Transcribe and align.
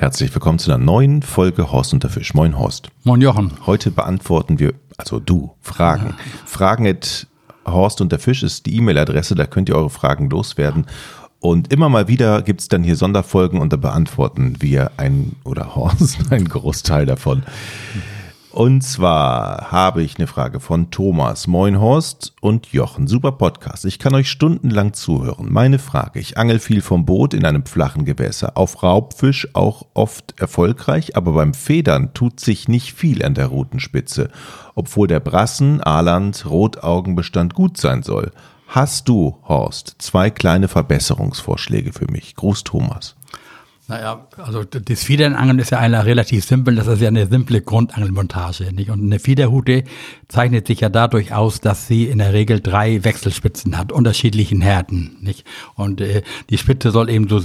Herzlich 0.00 0.34
willkommen 0.34 0.58
zu 0.58 0.72
einer 0.72 0.82
neuen 0.82 1.20
Folge 1.20 1.72
Horst 1.72 1.92
und 1.92 2.02
der 2.02 2.08
Fisch. 2.08 2.32
Moin 2.32 2.58
Horst. 2.58 2.88
Moin 3.04 3.20
Jochen. 3.20 3.52
Heute 3.66 3.90
beantworten 3.90 4.58
wir, 4.58 4.72
also 4.96 5.20
du, 5.20 5.50
Fragen. 5.60 6.14
Ja. 6.16 6.24
Fragen 6.46 6.86
at 6.86 7.26
Horst 7.66 8.00
und 8.00 8.10
der 8.10 8.18
Fisch 8.18 8.42
ist 8.42 8.64
die 8.64 8.78
E-Mail-Adresse, 8.78 9.34
da 9.34 9.44
könnt 9.44 9.68
ihr 9.68 9.76
eure 9.76 9.90
Fragen 9.90 10.30
loswerden. 10.30 10.86
Und 11.38 11.70
immer 11.70 11.90
mal 11.90 12.08
wieder 12.08 12.40
gibt 12.40 12.62
es 12.62 12.68
dann 12.68 12.82
hier 12.82 12.96
Sonderfolgen 12.96 13.60
und 13.60 13.74
da 13.74 13.76
beantworten 13.76 14.56
wir 14.60 14.92
ein 14.96 15.36
oder 15.44 15.74
Horst 15.74 16.18
einen 16.32 16.48
Großteil 16.48 17.04
davon. 17.04 17.42
Und 18.52 18.82
zwar 18.82 19.70
habe 19.70 20.02
ich 20.02 20.18
eine 20.18 20.26
Frage 20.26 20.58
von 20.58 20.90
Thomas. 20.90 21.46
Moin 21.46 21.80
Horst 21.80 22.34
und 22.40 22.66
Jochen. 22.72 23.06
Super 23.06 23.30
Podcast. 23.30 23.84
Ich 23.84 24.00
kann 24.00 24.12
euch 24.12 24.28
stundenlang 24.28 24.92
zuhören. 24.92 25.52
Meine 25.52 25.78
Frage. 25.78 26.18
Ich 26.18 26.36
angel 26.36 26.58
viel 26.58 26.82
vom 26.82 27.04
Boot 27.04 27.32
in 27.32 27.44
einem 27.44 27.64
flachen 27.64 28.04
Gewässer. 28.04 28.56
Auf 28.56 28.82
Raubfisch 28.82 29.46
auch 29.54 29.86
oft 29.94 30.40
erfolgreich, 30.40 31.16
aber 31.16 31.32
beim 31.32 31.54
Federn 31.54 32.12
tut 32.12 32.40
sich 32.40 32.66
nicht 32.66 32.92
viel 32.92 33.24
an 33.24 33.34
der 33.34 33.46
Rutenspitze. 33.46 34.30
Obwohl 34.74 35.06
der 35.06 35.20
Brassen, 35.20 35.80
Aaland, 35.80 36.44
Rotaugenbestand 36.44 37.54
gut 37.54 37.76
sein 37.76 38.02
soll. 38.02 38.32
Hast 38.66 39.08
du, 39.08 39.38
Horst, 39.46 39.94
zwei 39.98 40.28
kleine 40.28 40.66
Verbesserungsvorschläge 40.66 41.92
für 41.92 42.10
mich? 42.10 42.34
Gruß 42.34 42.64
Thomas. 42.64 43.14
Naja, 43.90 44.28
also 44.36 44.62
das 44.62 45.02
Fiederangeln 45.02 45.58
ist 45.58 45.70
ja 45.70 45.80
eine 45.80 46.04
relativ 46.04 46.44
simpel, 46.44 46.76
das 46.76 46.86
ist 46.86 47.00
ja 47.00 47.08
eine 47.08 47.26
simple 47.26 47.60
Grundangelmontage. 47.60 48.72
Nicht? 48.72 48.88
Und 48.88 49.02
eine 49.02 49.18
Fiederhute 49.18 49.82
zeichnet 50.28 50.68
sich 50.68 50.78
ja 50.78 50.88
dadurch 50.88 51.34
aus, 51.34 51.60
dass 51.60 51.88
sie 51.88 52.04
in 52.04 52.18
der 52.18 52.32
Regel 52.32 52.60
drei 52.60 53.02
Wechselspitzen 53.02 53.76
hat, 53.76 53.90
unterschiedlichen 53.90 54.60
Härten. 54.60 55.16
Nicht? 55.22 55.44
Und 55.74 56.00
äh, 56.00 56.22
die 56.50 56.58
Spitze 56.58 56.92
soll 56.92 57.10
eben 57.10 57.28
so, 57.28 57.40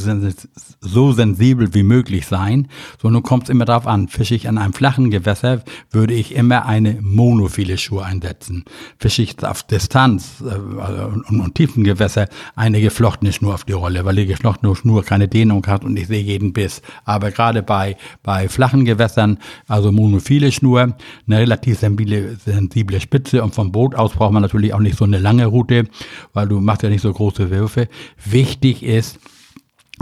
so 0.81 1.11
sensibel 1.13 1.73
wie 1.73 1.81
möglich 1.81 2.27
sein. 2.27 2.67
So, 3.01 3.09
nun 3.09 3.23
kommt 3.23 3.45
es 3.45 3.49
immer 3.49 3.65
darauf 3.65 3.87
an, 3.87 4.07
fische 4.07 4.35
ich 4.35 4.47
an 4.47 4.59
einem 4.59 4.73
flachen 4.73 5.09
Gewässer, 5.09 5.63
würde 5.89 6.13
ich 6.13 6.35
immer 6.35 6.67
eine 6.67 6.99
monophile 7.01 7.79
Schuhe 7.79 8.05
einsetzen. 8.05 8.65
Fische 8.99 9.23
ich 9.23 9.43
auf 9.43 9.63
Distanz 9.63 10.43
äh, 10.47 10.53
und, 10.53 11.39
und 11.39 11.55
tiefen 11.55 11.83
Gewässer 11.83 12.27
eine 12.55 12.81
geflochtene 12.81 13.33
Schnur 13.33 13.55
auf 13.55 13.63
die 13.63 13.73
Rolle, 13.73 14.05
weil 14.05 14.17
die 14.17 14.27
geflochtene 14.27 14.75
Schnur 14.75 15.03
keine 15.03 15.27
Dehnung 15.27 15.65
hat 15.65 15.83
und 15.83 15.97
ich 15.97 16.05
sehe 16.05 16.34
jeden 16.35 16.53
Biss. 16.53 16.81
Aber 17.05 17.31
gerade 17.31 17.63
bei, 17.63 17.97
bei 18.23 18.47
flachen 18.49 18.85
Gewässern, 18.85 19.37
also 19.67 19.91
monophile 19.91 20.51
Schnur, 20.51 20.95
eine 21.27 21.39
relativ 21.39 21.79
sensible, 21.79 22.37
sensible 22.43 22.99
Spitze 22.99 23.43
und 23.43 23.55
vom 23.55 23.71
Boot 23.71 23.95
aus 23.95 24.13
braucht 24.13 24.33
man 24.33 24.41
natürlich 24.41 24.73
auch 24.73 24.79
nicht 24.79 24.97
so 24.97 25.05
eine 25.05 25.19
lange 25.19 25.45
Route, 25.45 25.87
weil 26.33 26.47
du 26.47 26.59
machst 26.59 26.83
ja 26.83 26.89
nicht 26.89 27.01
so 27.01 27.11
große 27.11 27.49
Würfe. 27.49 27.87
Wichtig 28.23 28.83
ist, 28.83 29.19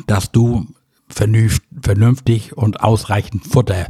dass 0.07 0.31
du 0.31 0.67
vernünftig 1.07 2.57
und 2.57 2.81
ausreichend 2.81 3.45
Futter 3.45 3.87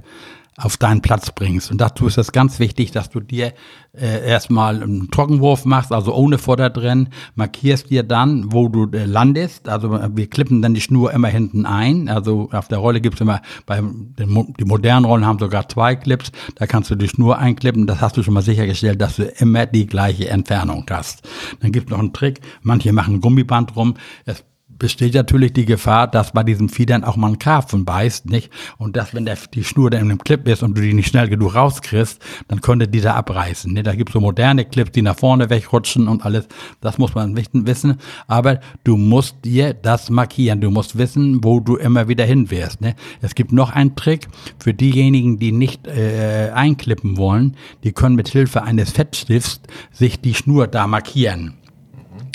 auf 0.58 0.78
deinen 0.78 1.02
Platz 1.02 1.32
bringst. 1.32 1.72
Und 1.72 1.82
dazu 1.82 2.06
ist 2.08 2.18
es 2.18 2.32
ganz 2.32 2.60
wichtig, 2.60 2.92
dass 2.92 3.10
du 3.10 3.20
dir 3.20 3.54
äh, 3.94 4.28
erstmal 4.28 4.84
einen 4.84 5.10
Trockenwurf 5.10 5.66
machst, 5.66 5.92
also 5.92 6.14
ohne 6.14 6.38
Futter 6.38 6.70
drin, 6.70 7.10
markierst 7.36 7.90
dir 7.90 8.04
dann, 8.04 8.52
wo 8.52 8.68
du 8.68 8.90
äh, 8.92 9.06
landest. 9.06 9.68
Also 9.68 9.96
äh, 9.96 10.10
wir 10.14 10.30
klippen 10.30 10.62
dann 10.62 10.74
die 10.74 10.82
Schnur 10.82 11.12
immer 11.12 11.28
hinten 11.28 11.66
ein. 11.66 12.08
Also 12.08 12.50
auf 12.52 12.68
der 12.68 12.78
Rolle 12.78 13.02
gibt's 13.02 13.22
immer, 13.22 13.42
bei 13.66 13.78
den, 13.78 14.54
die 14.60 14.66
modernen 14.66 15.06
Rollen 15.06 15.26
haben 15.26 15.40
sogar 15.40 15.68
zwei 15.70 15.96
Clips, 15.96 16.32
da 16.56 16.68
kannst 16.68 16.92
du 16.92 16.96
die 16.96 17.10
Schnur 17.10 17.38
einklippen, 17.38 17.88
das 17.88 18.02
hast 18.02 18.18
du 18.18 18.24
schon 18.24 18.34
mal 18.34 18.42
sichergestellt, 18.42 19.02
dass 19.02 19.16
du 19.16 19.24
immer 19.24 19.66
die 19.66 19.88
gleiche 19.88 20.30
Entfernung 20.30 20.86
hast. 20.90 21.28
Dann 21.62 21.72
gibt's 21.72 21.92
noch 21.92 22.00
einen 22.00 22.14
Trick, 22.14 22.42
manche 22.62 22.94
machen 22.94 23.22
Gummiband 23.22 23.76
rum. 23.76 23.96
Es 24.26 24.44
besteht 24.80 25.14
natürlich 25.14 25.54
die 25.54 25.66
Gefahr, 25.66 26.08
dass 26.08 26.32
bei 26.32 26.44
diesem 26.44 26.70
Vieh 26.70 26.86
dann 26.86 27.04
auch 27.04 27.16
mal 27.16 27.28
ein 27.28 27.40
Karpfen 27.40 27.86
beißt, 27.86 28.26
nicht? 28.26 28.52
Und 28.78 28.96
dass, 28.96 29.14
wenn 29.14 29.26
der, 29.26 29.38
die 29.54 29.64
Schnur 29.64 29.90
dann 29.90 30.02
in 30.02 30.12
einem 30.12 30.20
Clip 30.20 30.48
ist 30.48 30.64
und 30.64 30.78
du 30.78 30.82
die 30.82 30.94
nicht 30.94 31.08
schnell 31.08 31.30
genug 31.30 31.56
rauskriegst, 31.56 32.22
dann 32.48 32.62
könnte 32.62 32.88
die 32.88 33.02
da 33.02 33.16
abreißen. 33.16 33.72
Ne? 33.74 33.84
Da 33.84 33.96
gibt's 33.96 34.14
so 34.14 34.20
moderne 34.20 34.66
Clips, 34.66 34.92
die 34.92 35.02
nach 35.02 35.18
vorne 35.18 35.50
wegrutschen 35.50 36.08
und 36.08 36.26
alles. 36.26 36.48
Das 36.82 36.98
muss 36.98 37.16
man 37.16 37.36
wissen. 37.36 37.98
Aber 38.28 38.60
du 38.84 38.98
musst 38.98 39.38
dir 39.44 39.74
das 39.74 40.10
markieren. 40.10 40.62
Du 40.62 40.72
musst 40.72 40.98
wissen, 40.98 41.44
wo 41.44 41.60
du 41.60 41.76
immer 41.76 42.08
wieder 42.08 42.26
hin 42.26 42.52
wirst. 42.52 42.82
Ne? 42.82 42.96
Es 43.22 43.36
gibt 43.36 43.52
noch 43.52 43.72
einen 43.72 43.96
Trick 43.96 44.28
für 44.60 44.74
diejenigen, 44.74 45.40
die 45.40 45.52
nicht 45.52 45.88
äh, 45.88 46.52
einklippen 46.54 47.18
wollen. 47.18 47.56
Die 47.84 47.92
können 47.92 48.16
mit 48.16 48.30
Hilfe 48.30 48.64
eines 48.64 48.92
Fettstifts 48.92 49.62
sich 49.92 50.20
die 50.20 50.34
Schnur 50.34 50.68
da 50.68 50.88
markieren 50.88 51.56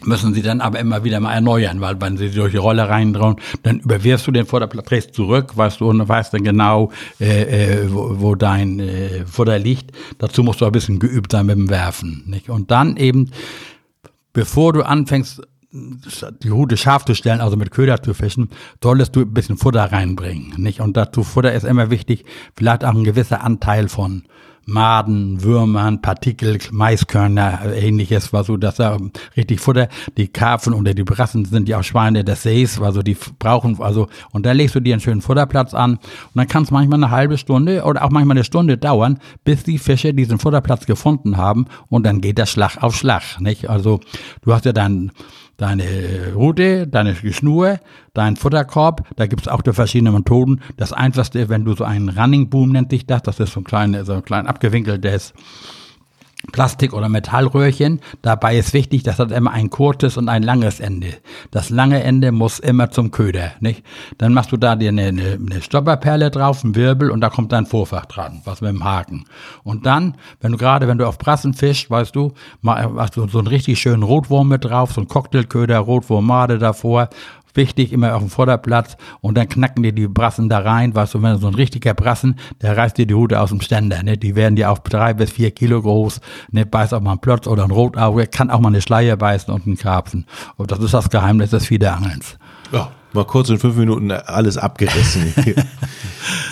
müssen 0.04 0.34
sie 0.34 0.42
dann 0.42 0.60
aber 0.60 0.78
immer 0.78 1.04
wieder 1.04 1.20
mal 1.20 1.34
erneuern, 1.34 1.80
weil 1.80 2.00
wenn 2.00 2.16
sie 2.16 2.30
durch 2.30 2.52
die 2.52 2.58
Rolle 2.58 2.88
reindrehen, 2.88 3.36
dann 3.62 3.80
überwirfst 3.80 4.26
du 4.26 4.30
den 4.30 4.46
Vorderplatz, 4.46 4.86
drehst 4.86 5.14
zurück, 5.14 5.56
weißt 5.56 5.80
du, 5.80 5.88
und 5.88 6.08
weißt 6.08 6.34
dann 6.34 6.44
genau, 6.44 6.92
äh, 7.20 7.82
äh, 7.82 7.92
wo, 7.92 8.20
wo 8.20 8.34
dein 8.34 8.80
äh, 8.80 9.26
Futter 9.26 9.58
liegt. 9.58 9.92
Dazu 10.18 10.42
musst 10.42 10.60
du 10.60 10.66
ein 10.66 10.72
bisschen 10.72 10.98
geübt 10.98 11.32
sein 11.32 11.46
mit 11.46 11.56
dem 11.56 11.68
Werfen. 11.68 12.24
Nicht? 12.26 12.48
Und 12.48 12.70
dann 12.70 12.96
eben, 12.96 13.30
bevor 14.32 14.72
du 14.72 14.82
anfängst, 14.82 15.42
die 15.70 16.48
Rute 16.48 16.76
scharf 16.78 17.04
zu 17.04 17.14
stellen, 17.14 17.40
also 17.40 17.56
mit 17.56 17.70
Köder 17.70 18.02
zu 18.02 18.14
fischen, 18.14 18.48
solltest 18.82 19.14
du 19.16 19.20
ein 19.20 19.34
bisschen 19.34 19.58
Futter 19.58 19.84
reinbringen. 19.84 20.54
Nicht? 20.56 20.80
Und 20.80 20.96
dazu 20.96 21.24
Futter 21.24 21.52
ist 21.52 21.64
immer 21.64 21.90
wichtig, 21.90 22.24
vielleicht 22.56 22.84
auch 22.84 22.94
ein 22.94 23.04
gewisser 23.04 23.42
Anteil 23.42 23.88
von 23.88 24.24
Maden, 24.68 25.42
Würmern, 25.42 26.02
Partikel, 26.02 26.58
Maiskörner, 26.70 27.74
ähnliches, 27.74 28.34
war 28.34 28.44
so, 28.44 28.58
dass 28.58 28.78
er 28.78 28.98
richtig 29.34 29.60
Futter, 29.60 29.88
die 30.18 30.28
Karpfen 30.28 30.74
oder 30.74 30.92
die 30.92 31.04
Brassen 31.04 31.46
sind 31.46 31.70
ja 31.70 31.78
auch 31.78 31.82
Schweine 31.82 32.22
des 32.22 32.42
Sees, 32.42 32.78
also 32.78 33.02
die 33.02 33.16
brauchen, 33.38 33.80
also, 33.80 34.08
und 34.30 34.44
da 34.44 34.52
legst 34.52 34.74
du 34.74 34.80
dir 34.80 34.92
einen 34.92 35.00
schönen 35.00 35.22
Futterplatz 35.22 35.72
an. 35.72 35.92
Und 35.92 36.00
dann 36.34 36.48
kann 36.48 36.64
es 36.64 36.70
manchmal 36.70 37.02
eine 37.02 37.10
halbe 37.10 37.38
Stunde 37.38 37.82
oder 37.84 38.04
auch 38.04 38.10
manchmal 38.10 38.36
eine 38.36 38.44
Stunde 38.44 38.76
dauern, 38.76 39.20
bis 39.42 39.62
die 39.62 39.78
Fische 39.78 40.12
diesen 40.12 40.38
Futterplatz 40.38 40.84
gefunden 40.84 41.38
haben. 41.38 41.64
Und 41.88 42.04
dann 42.04 42.20
geht 42.20 42.36
der 42.36 42.46
Schlag 42.46 42.76
auf 42.82 42.94
Schlag, 42.94 43.40
nicht? 43.40 43.70
Also, 43.70 44.00
du 44.42 44.52
hast 44.52 44.66
ja 44.66 44.74
dann 44.74 45.12
deine 45.58 46.32
Rute, 46.34 46.86
deine 46.86 47.14
Schnur, 47.14 47.78
dein 48.14 48.36
Futterkorb. 48.36 49.06
Da 49.16 49.26
gibt 49.26 49.42
es 49.42 49.48
auch 49.48 49.60
die 49.60 49.74
verschiedenen 49.74 50.14
Methoden. 50.14 50.62
Das 50.78 50.94
einfachste, 50.94 51.50
wenn 51.50 51.66
du 51.66 51.74
so 51.74 51.84
einen 51.84 52.08
Running 52.08 52.48
Boom 52.48 52.70
nennt 52.70 52.90
sich 52.90 53.06
das, 53.06 53.22
das 53.22 53.38
ist 53.40 53.52
so 53.52 53.60
ein 53.60 53.64
klein, 53.64 54.04
so 54.04 54.14
ein 54.14 54.22
klein 54.22 54.46
abgewinkeltes 54.46 55.34
Plastik- 56.52 56.92
oder 56.92 57.08
Metallröhrchen. 57.08 58.00
Dabei 58.22 58.56
ist 58.56 58.72
wichtig, 58.72 59.02
das 59.02 59.18
immer 59.18 59.50
ein 59.50 59.70
kurzes 59.70 60.16
und 60.16 60.28
ein 60.28 60.42
langes 60.44 60.78
Ende. 60.78 61.14
Das 61.50 61.68
lange 61.68 62.02
Ende 62.02 62.30
muss 62.30 62.60
immer 62.60 62.90
zum 62.90 63.10
Köder, 63.10 63.52
nicht? 63.60 63.84
Dann 64.18 64.32
machst 64.32 64.52
du 64.52 64.56
da 64.56 64.76
dir 64.76 64.90
eine, 64.90 65.06
eine, 65.06 65.32
eine 65.32 65.60
Stopperperle 65.60 66.30
drauf, 66.30 66.64
einen 66.64 66.76
Wirbel 66.76 67.10
und 67.10 67.20
da 67.20 67.28
kommt 67.28 67.50
dein 67.50 67.66
Vorfach 67.66 68.06
dran, 68.06 68.40
was 68.44 68.60
mit 68.60 68.70
dem 68.70 68.84
Haken. 68.84 69.24
Und 69.64 69.84
dann, 69.84 70.16
wenn 70.40 70.52
du 70.52 70.58
gerade, 70.58 70.86
wenn 70.86 70.98
du 70.98 71.08
auf 71.08 71.18
Brassen 71.18 71.54
fischst, 71.54 71.90
weißt 71.90 72.14
du, 72.14 72.32
machst 72.62 73.16
du 73.16 73.26
so 73.26 73.38
einen 73.38 73.48
richtig 73.48 73.80
schönen 73.80 74.04
Rotwurm 74.04 74.48
mit 74.48 74.64
drauf, 74.64 74.92
so 74.92 75.00
einen 75.00 75.08
Cocktailköder, 75.08 75.78
Rotwurmade 75.78 76.58
davor, 76.58 77.10
wichtig, 77.58 77.92
immer 77.92 78.14
auf 78.14 78.22
dem 78.22 78.30
Vorderplatz 78.30 78.96
und 79.20 79.36
dann 79.36 79.50
knacken 79.50 79.82
dir 79.82 79.92
die 79.92 80.08
Brassen 80.08 80.48
da 80.48 80.60
rein, 80.60 80.94
weißt 80.94 81.12
du, 81.12 81.22
wenn 81.22 81.36
so 81.36 81.48
ein 81.48 81.54
richtiger 81.54 81.92
Brassen, 81.92 82.36
der 82.62 82.74
reißt 82.74 82.96
dir 82.96 83.06
die 83.06 83.14
Hute 83.14 83.38
aus 83.38 83.50
dem 83.50 83.60
Ständer, 83.60 84.02
ne? 84.02 84.16
die 84.16 84.34
werden 84.34 84.56
dir 84.56 84.70
auch 84.70 84.78
drei 84.78 85.12
bis 85.12 85.32
vier 85.32 85.50
Kilo 85.50 85.82
groß, 85.82 86.20
ne? 86.52 86.64
beißt 86.64 86.94
auch 86.94 87.02
mal 87.02 87.10
einen 87.10 87.20
Plotz 87.20 87.46
oder 87.46 87.64
ein 87.64 87.70
Rotauge, 87.70 88.26
kann 88.26 88.50
auch 88.50 88.60
mal 88.60 88.68
eine 88.68 88.80
Schleier 88.80 89.18
beißen 89.18 89.52
und 89.52 89.66
einen 89.66 89.76
Karpfen 89.76 90.24
und 90.56 90.70
das 90.70 90.78
ist 90.78 90.94
das 90.94 91.10
Geheimnis 91.10 91.50
des 91.50 91.66
Fiederangelns. 91.66 92.38
Ja, 92.72 92.92
mal 93.12 93.24
kurz 93.24 93.48
in 93.50 93.58
fünf 93.58 93.76
Minuten 93.76 94.10
alles 94.10 94.56
abgerissen. 94.56 95.34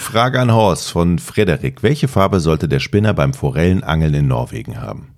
Frage 0.00 0.40
an 0.40 0.52
Horst 0.52 0.90
von 0.90 1.18
Frederik. 1.18 1.82
Welche 1.82 2.08
Farbe 2.08 2.40
sollte 2.40 2.68
der 2.68 2.80
Spinner 2.80 3.12
beim 3.14 3.34
Forellenangeln 3.34 4.14
in 4.14 4.28
Norwegen 4.28 4.80
haben? 4.80 5.08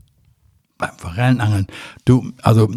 Beim 0.77 0.97
Forellenangeln, 0.97 1.67
du, 2.05 2.33
also 2.43 2.69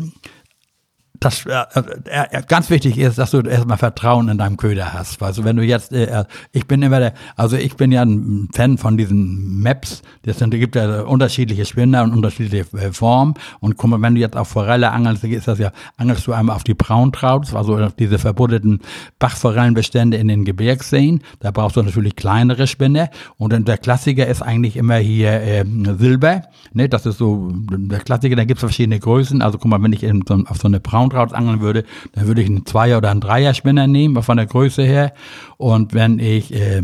das 1.22 1.46
äh, 1.46 1.66
äh, 2.06 2.42
ganz 2.48 2.72
wichtig 2.72 2.98
ist, 2.98 3.20
dass 3.20 3.30
du 3.30 3.42
erstmal 3.42 3.78
Vertrauen 3.78 4.28
in 4.28 4.40
deinem 4.40 4.58
Köder 4.58 4.92
hast. 4.92 5.22
Also 5.22 5.44
wenn 5.44 5.56
du 5.56 5.64
jetzt, 5.64 5.94
äh, 5.94 6.26
ich 6.52 6.66
bin 6.66 6.82
immer 6.82 7.00
der, 7.00 7.14
also 7.36 7.58
ich 7.58 7.76
bin 7.76 7.92
ja 7.92 8.02
ein 8.02 8.50
Fan 8.52 8.80
von 8.80 8.98
diesen 8.98 9.62
Maps. 9.62 10.02
Das 10.24 10.40
sind, 10.40 10.50
gibt 10.50 10.76
ja 10.76 11.02
unterschiedliche 11.04 11.66
Spinner 11.66 12.02
und 12.04 12.14
unterschiedliche 12.14 12.66
äh, 12.76 12.92
Formen. 12.92 13.36
Und 13.60 13.78
guck 13.78 13.92
mal, 13.92 14.02
wenn 14.02 14.16
du 14.16 14.22
jetzt 14.22 14.36
auf 14.36 14.48
Forelle 14.48 14.92
angelst, 14.92 15.24
ist 15.24 15.48
das 15.48 15.60
ja, 15.60 15.72
angelst 15.96 16.26
du 16.26 16.34
einmal 16.34 16.56
auf 16.56 16.64
die 16.64 16.74
Brauntraut, 16.74 17.54
also 17.54 17.90
diese 17.90 18.18
verbuddelten 18.18 18.80
Bachforellenbestände 19.20 20.18
in 20.18 20.28
den 20.28 20.44
Gebirgsseen. 20.44 21.22
Da 21.40 21.52
brauchst 21.52 21.76
du 21.76 21.84
natürlich 21.84 22.16
kleinere 22.16 22.66
Spinner. 22.66 23.12
Und 23.38 23.54
dann 23.54 23.64
der 23.64 23.78
Klassiker 23.78 24.26
ist 24.26 24.42
eigentlich 24.42 24.76
immer 24.76 24.96
hier 24.96 25.34
äh, 25.34 25.66
Silber. 26.00 26.42
Ne, 26.74 26.90
das 26.90 27.06
ist 27.06 27.20
so 27.20 27.52
der 27.54 28.00
Klassiker. 28.00 28.36
Da 28.36 28.44
gibt 28.44 28.58
es 28.58 28.62
verschiedene 28.62 28.98
Größen. 28.98 29.44
Also 29.44 29.60
guck 29.60 29.70
mal, 29.70 29.84
wenn 29.84 29.94
ich 29.94 30.02
in 30.02 30.24
auf 30.48 30.58
so 30.58 30.68
eine 30.68 30.80
Braun 30.80 31.11
Brauntraut 31.12 31.34
angeln 31.34 31.62
würde, 31.62 31.84
dann 32.14 32.28
würde 32.28 32.42
ich 32.42 32.48
einen 32.48 32.66
Zweier- 32.66 32.98
oder 32.98 33.12
einen 33.12 33.22
Dreier-Spinner 33.22 33.88
nehmen, 33.88 34.22
von 34.24 34.38
der 34.38 34.46
Größe 34.46 34.84
her. 34.84 35.14
Und 35.58 35.94
wenn 35.94 36.20
ich 36.20 36.54
äh, 36.54 36.84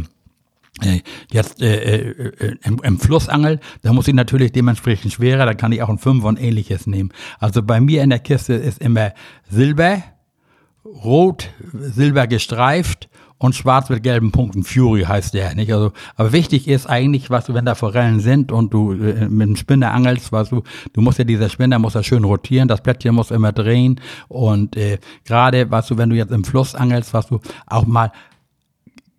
äh 0.82 1.02
jetzt 1.32 1.62
äh, 1.62 2.12
äh, 2.12 2.58
im, 2.64 2.80
im 2.84 3.00
Fluss 3.00 3.30
angel, 3.30 3.60
dann 3.82 3.96
muss 3.96 4.08
ich 4.08 4.14
natürlich 4.14 4.52
dementsprechend 4.52 5.14
schwerer, 5.14 5.46
dann 5.46 5.58
kann 5.58 5.72
ich 5.72 5.82
auch 5.82 5.90
ein 5.90 5.98
Fünfer 5.98 6.28
und 6.28 6.42
ähnliches 6.42 6.88
nehmen. 6.88 7.12
Also 7.40 7.64
bei 7.64 7.80
mir 7.80 8.04
in 8.04 8.10
der 8.10 8.20
Kiste 8.20 8.54
ist 8.54 8.82
immer 8.82 9.14
Silber, 9.50 10.04
Rot, 10.86 11.50
Silber 11.74 12.28
gestreift 12.28 13.10
und 13.40 13.56
schwarz 13.56 13.90
mit 13.90 14.04
gelben 14.04 14.32
Punkten. 14.32 14.64
Fury 14.64 15.04
heißt 15.04 15.34
der, 15.34 15.54
nicht? 15.56 15.72
Also, 15.72 15.92
aber 16.16 16.32
wichtig 16.32 16.68
ist 16.68 16.88
eigentlich, 16.88 17.30
was 17.30 17.46
du, 17.46 17.54
wenn 17.54 17.66
da 17.66 17.76
Forellen 17.76 18.20
sind 18.20 18.52
und 18.52 18.74
du 18.74 18.94
äh, 18.94 19.28
mit 19.28 19.48
dem 19.48 19.56
Spinner 19.56 19.94
angelst, 19.94 20.32
was 20.32 20.50
du, 20.50 20.64
du 20.94 21.02
musst 21.02 21.20
ja 21.20 21.24
dieser 21.24 21.50
Spinner 21.50 21.80
muss 21.80 21.94
ja 21.94 22.04
schön 22.04 22.24
rotieren, 22.24 22.68
das 22.68 22.82
Plättchen 22.82 23.16
muss 23.16 23.32
immer 23.32 23.52
drehen 23.52 24.00
und 24.28 24.76
äh, 24.76 24.98
gerade, 25.26 25.70
was 25.70 25.88
du, 25.88 25.98
wenn 25.98 26.10
du 26.10 26.16
jetzt 26.16 26.32
im 26.32 26.44
Fluss 26.44 26.74
angelst, 26.74 27.14
was 27.14 27.28
du 27.28 27.40
auch 27.68 27.86
mal 27.86 28.12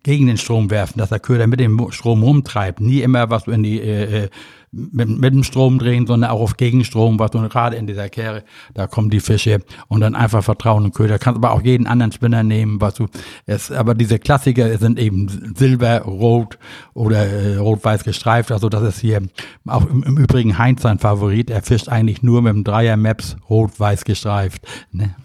gegen 0.03 0.27
den 0.27 0.37
Strom 0.37 0.69
werfen, 0.69 0.97
dass 0.99 1.09
der 1.09 1.19
Köder 1.19 1.47
mit 1.47 1.59
dem 1.59 1.91
Strom 1.91 2.23
rumtreibt. 2.23 2.79
Nie 2.79 3.01
immer, 3.01 3.29
was 3.29 3.43
du 3.43 3.51
in 3.51 3.63
die 3.63 3.79
äh, 3.79 4.23
äh 4.25 4.29
mit, 4.71 5.09
mit 5.09 5.33
dem 5.33 5.43
Strom 5.43 5.79
drehen, 5.79 6.05
sondern 6.07 6.29
auch 6.29 6.41
auf 6.41 6.57
Gegenstrom, 6.57 7.19
was 7.19 7.31
du 7.31 7.47
gerade 7.49 7.75
in 7.75 7.87
dieser 7.87 8.09
Kehre, 8.09 8.43
da 8.73 8.87
kommen 8.87 9.09
die 9.09 9.19
Fische 9.19 9.59
und 9.87 10.01
dann 10.01 10.15
einfach 10.15 10.43
vertrauen 10.43 10.85
und 10.85 10.93
Köder. 10.93 11.19
Kannst 11.19 11.37
aber 11.37 11.51
auch 11.51 11.61
jeden 11.61 11.87
anderen 11.87 12.11
Spinner 12.11 12.43
nehmen, 12.43 12.81
was 12.81 12.95
du 12.95 13.07
es, 13.45 13.71
aber 13.71 13.95
diese 13.95 14.19
Klassiker 14.19 14.77
sind 14.77 14.99
eben 14.99 15.53
Silber, 15.55 16.01
Rot 16.01 16.57
oder 16.93 17.25
äh, 17.25 17.57
Rot-Weiß 17.57 18.03
gestreift. 18.03 18.51
Also 18.51 18.69
das 18.69 18.83
ist 18.83 18.99
hier 18.99 19.21
auch 19.67 19.85
im, 19.89 20.03
im 20.03 20.17
Übrigen 20.17 20.57
Heinz 20.57 20.81
sein 20.81 20.99
Favorit. 20.99 21.49
Er 21.49 21.61
fischt 21.61 21.89
eigentlich 21.89 22.23
nur 22.23 22.41
mit 22.41 22.53
dem 22.53 22.63
Dreier 22.63 22.97
Maps 22.97 23.37
Rot-Weiß 23.49 24.05
gestreift. 24.05 24.67
Ne? 24.91 25.15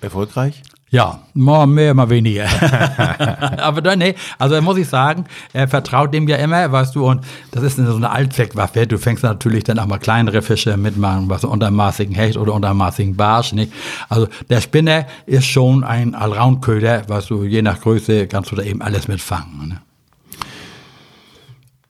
Erfolgreich? 0.00 0.62
Ja, 0.94 1.18
mal 1.34 1.66
mehr, 1.66 1.92
mal 1.92 2.08
weniger. 2.08 2.46
Aber 3.58 3.82
dann, 3.82 3.98
nee, 3.98 4.14
also 4.38 4.62
muss 4.62 4.76
ich 4.76 4.88
sagen, 4.88 5.24
er 5.52 5.66
vertraut 5.66 6.14
dem 6.14 6.28
ja 6.28 6.36
immer, 6.36 6.70
weißt 6.70 6.94
du, 6.94 7.04
und 7.08 7.24
das 7.50 7.64
ist 7.64 7.78
so 7.78 7.96
eine 7.96 8.10
Allzweckwaffe. 8.10 8.86
Du 8.86 8.96
fängst 8.96 9.24
natürlich 9.24 9.64
dann 9.64 9.80
auch 9.80 9.86
mal 9.86 9.98
kleinere 9.98 10.40
Fische 10.40 10.76
mitmachen, 10.76 11.28
was 11.28 11.42
untermaßigen 11.42 12.14
Hecht 12.14 12.36
oder 12.36 12.54
untermaßigen 12.54 13.16
Barsch, 13.16 13.54
nicht? 13.54 13.72
Also 14.08 14.28
der 14.48 14.60
Spinner 14.60 15.06
ist 15.26 15.46
schon 15.46 15.82
ein 15.82 16.14
Allroundköder, 16.14 17.08
weißt 17.08 17.28
du, 17.28 17.42
je 17.42 17.60
nach 17.60 17.80
Größe 17.80 18.28
kannst 18.28 18.52
du 18.52 18.54
da 18.54 18.62
eben 18.62 18.80
alles 18.80 19.08
mitfangen. 19.08 19.70
Ne? 19.70 19.80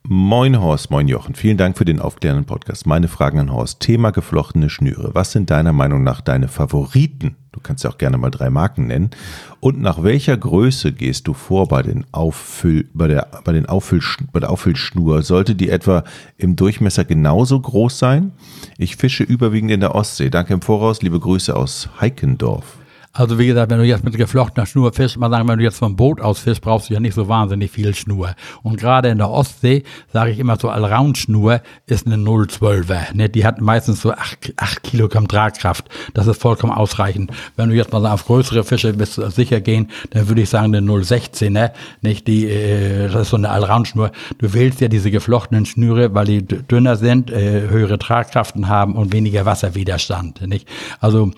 Moin 0.06 0.60
Horst, 0.60 0.90
moin 0.90 1.08
Jochen. 1.08 1.34
Vielen 1.34 1.56
Dank 1.56 1.78
für 1.78 1.86
den 1.86 1.98
aufklärenden 1.98 2.44
Podcast. 2.44 2.86
Meine 2.86 3.08
Fragen 3.08 3.38
an 3.38 3.50
Horst. 3.50 3.80
Thema 3.80 4.10
geflochtene 4.10 4.68
Schnüre. 4.68 5.14
Was 5.14 5.32
sind 5.32 5.48
deiner 5.48 5.72
Meinung 5.72 6.02
nach 6.02 6.20
deine 6.20 6.48
Favoriten? 6.48 7.36
Du 7.52 7.60
kannst 7.60 7.84
ja 7.84 7.90
auch 7.90 7.96
gerne 7.96 8.18
mal 8.18 8.30
drei 8.30 8.50
Marken 8.50 8.86
nennen. 8.86 9.12
Und 9.60 9.80
nach 9.80 10.02
welcher 10.02 10.36
Größe 10.36 10.92
gehst 10.92 11.26
du 11.26 11.32
vor 11.32 11.68
bei 11.68 11.80
den 11.80 12.04
Auffüll, 12.12 12.86
bei 12.92 13.08
der, 13.08 13.28
bei 13.44 13.52
den 13.52 13.64
Auffüll, 13.64 14.02
bei 14.30 14.40
der 14.40 14.50
Auffüllschnur? 14.50 15.22
Sollte 15.22 15.54
die 15.54 15.70
etwa 15.70 16.04
im 16.36 16.54
Durchmesser 16.54 17.06
genauso 17.06 17.58
groß 17.58 17.98
sein? 17.98 18.32
Ich 18.76 18.96
fische 18.96 19.24
überwiegend 19.24 19.70
in 19.70 19.80
der 19.80 19.94
Ostsee. 19.94 20.28
Danke 20.28 20.52
im 20.52 20.60
Voraus. 20.60 21.00
Liebe 21.00 21.18
Grüße 21.18 21.56
aus 21.56 21.88
Heikendorf. 21.98 22.76
Also 23.16 23.38
wie 23.38 23.46
gesagt, 23.46 23.70
wenn 23.70 23.78
du 23.78 23.84
jetzt 23.84 24.02
mit 24.02 24.16
geflochtener 24.16 24.66
Schnur 24.66 24.92
fischst, 24.92 25.16
mal 25.18 25.30
sagen, 25.30 25.48
wenn 25.48 25.58
du 25.58 25.64
jetzt 25.64 25.78
vom 25.78 25.94
Boot 25.94 26.20
aus 26.20 26.40
fischst, 26.40 26.60
brauchst 26.60 26.90
du 26.90 26.94
ja 26.94 27.00
nicht 27.00 27.14
so 27.14 27.28
wahnsinnig 27.28 27.70
viel 27.70 27.94
Schnur. 27.94 28.34
Und 28.64 28.76
gerade 28.76 29.08
in 29.08 29.18
der 29.18 29.30
Ostsee, 29.30 29.84
sage 30.12 30.32
ich 30.32 30.40
immer 30.40 30.58
so, 30.58 30.68
Allround-Schnur 30.68 31.60
ist 31.86 32.06
eine 32.08 32.16
012er. 32.16 33.14
Ne? 33.14 33.28
Die 33.28 33.46
hat 33.46 33.60
meistens 33.60 34.02
so 34.02 34.10
8, 34.10 34.54
8 34.56 34.82
Kilogramm 34.82 35.28
Tragkraft. 35.28 35.88
Das 36.12 36.26
ist 36.26 36.42
vollkommen 36.42 36.72
ausreichend. 36.72 37.30
Wenn 37.54 37.68
du 37.68 37.76
jetzt 37.76 37.92
mal 37.92 38.04
auf 38.04 38.26
größere 38.26 38.64
Fische 38.64 38.98
willst 38.98 39.14
sicher 39.14 39.60
gehen, 39.60 39.90
dann 40.10 40.28
würde 40.28 40.42
ich 40.42 40.50
sagen 40.50 40.74
eine 40.74 40.84
016er. 40.84 41.70
Nicht 42.02 42.26
die, 42.26 42.46
äh, 42.48 43.08
das 43.08 43.22
ist 43.22 43.30
so 43.30 43.36
eine 43.36 43.50
Allround-Schnur. 43.50 44.10
Du 44.38 44.52
wählst 44.54 44.80
ja 44.80 44.88
diese 44.88 45.12
geflochtenen 45.12 45.66
Schnüre, 45.66 46.14
weil 46.16 46.26
die 46.26 46.42
dünner 46.44 46.96
sind, 46.96 47.30
äh, 47.30 47.68
höhere 47.68 48.00
Tragkraften 48.00 48.66
haben 48.66 48.96
und 48.96 49.12
weniger 49.12 49.46
Wasserwiderstand. 49.46 50.48
Nicht? 50.48 50.68
Also 50.98 51.30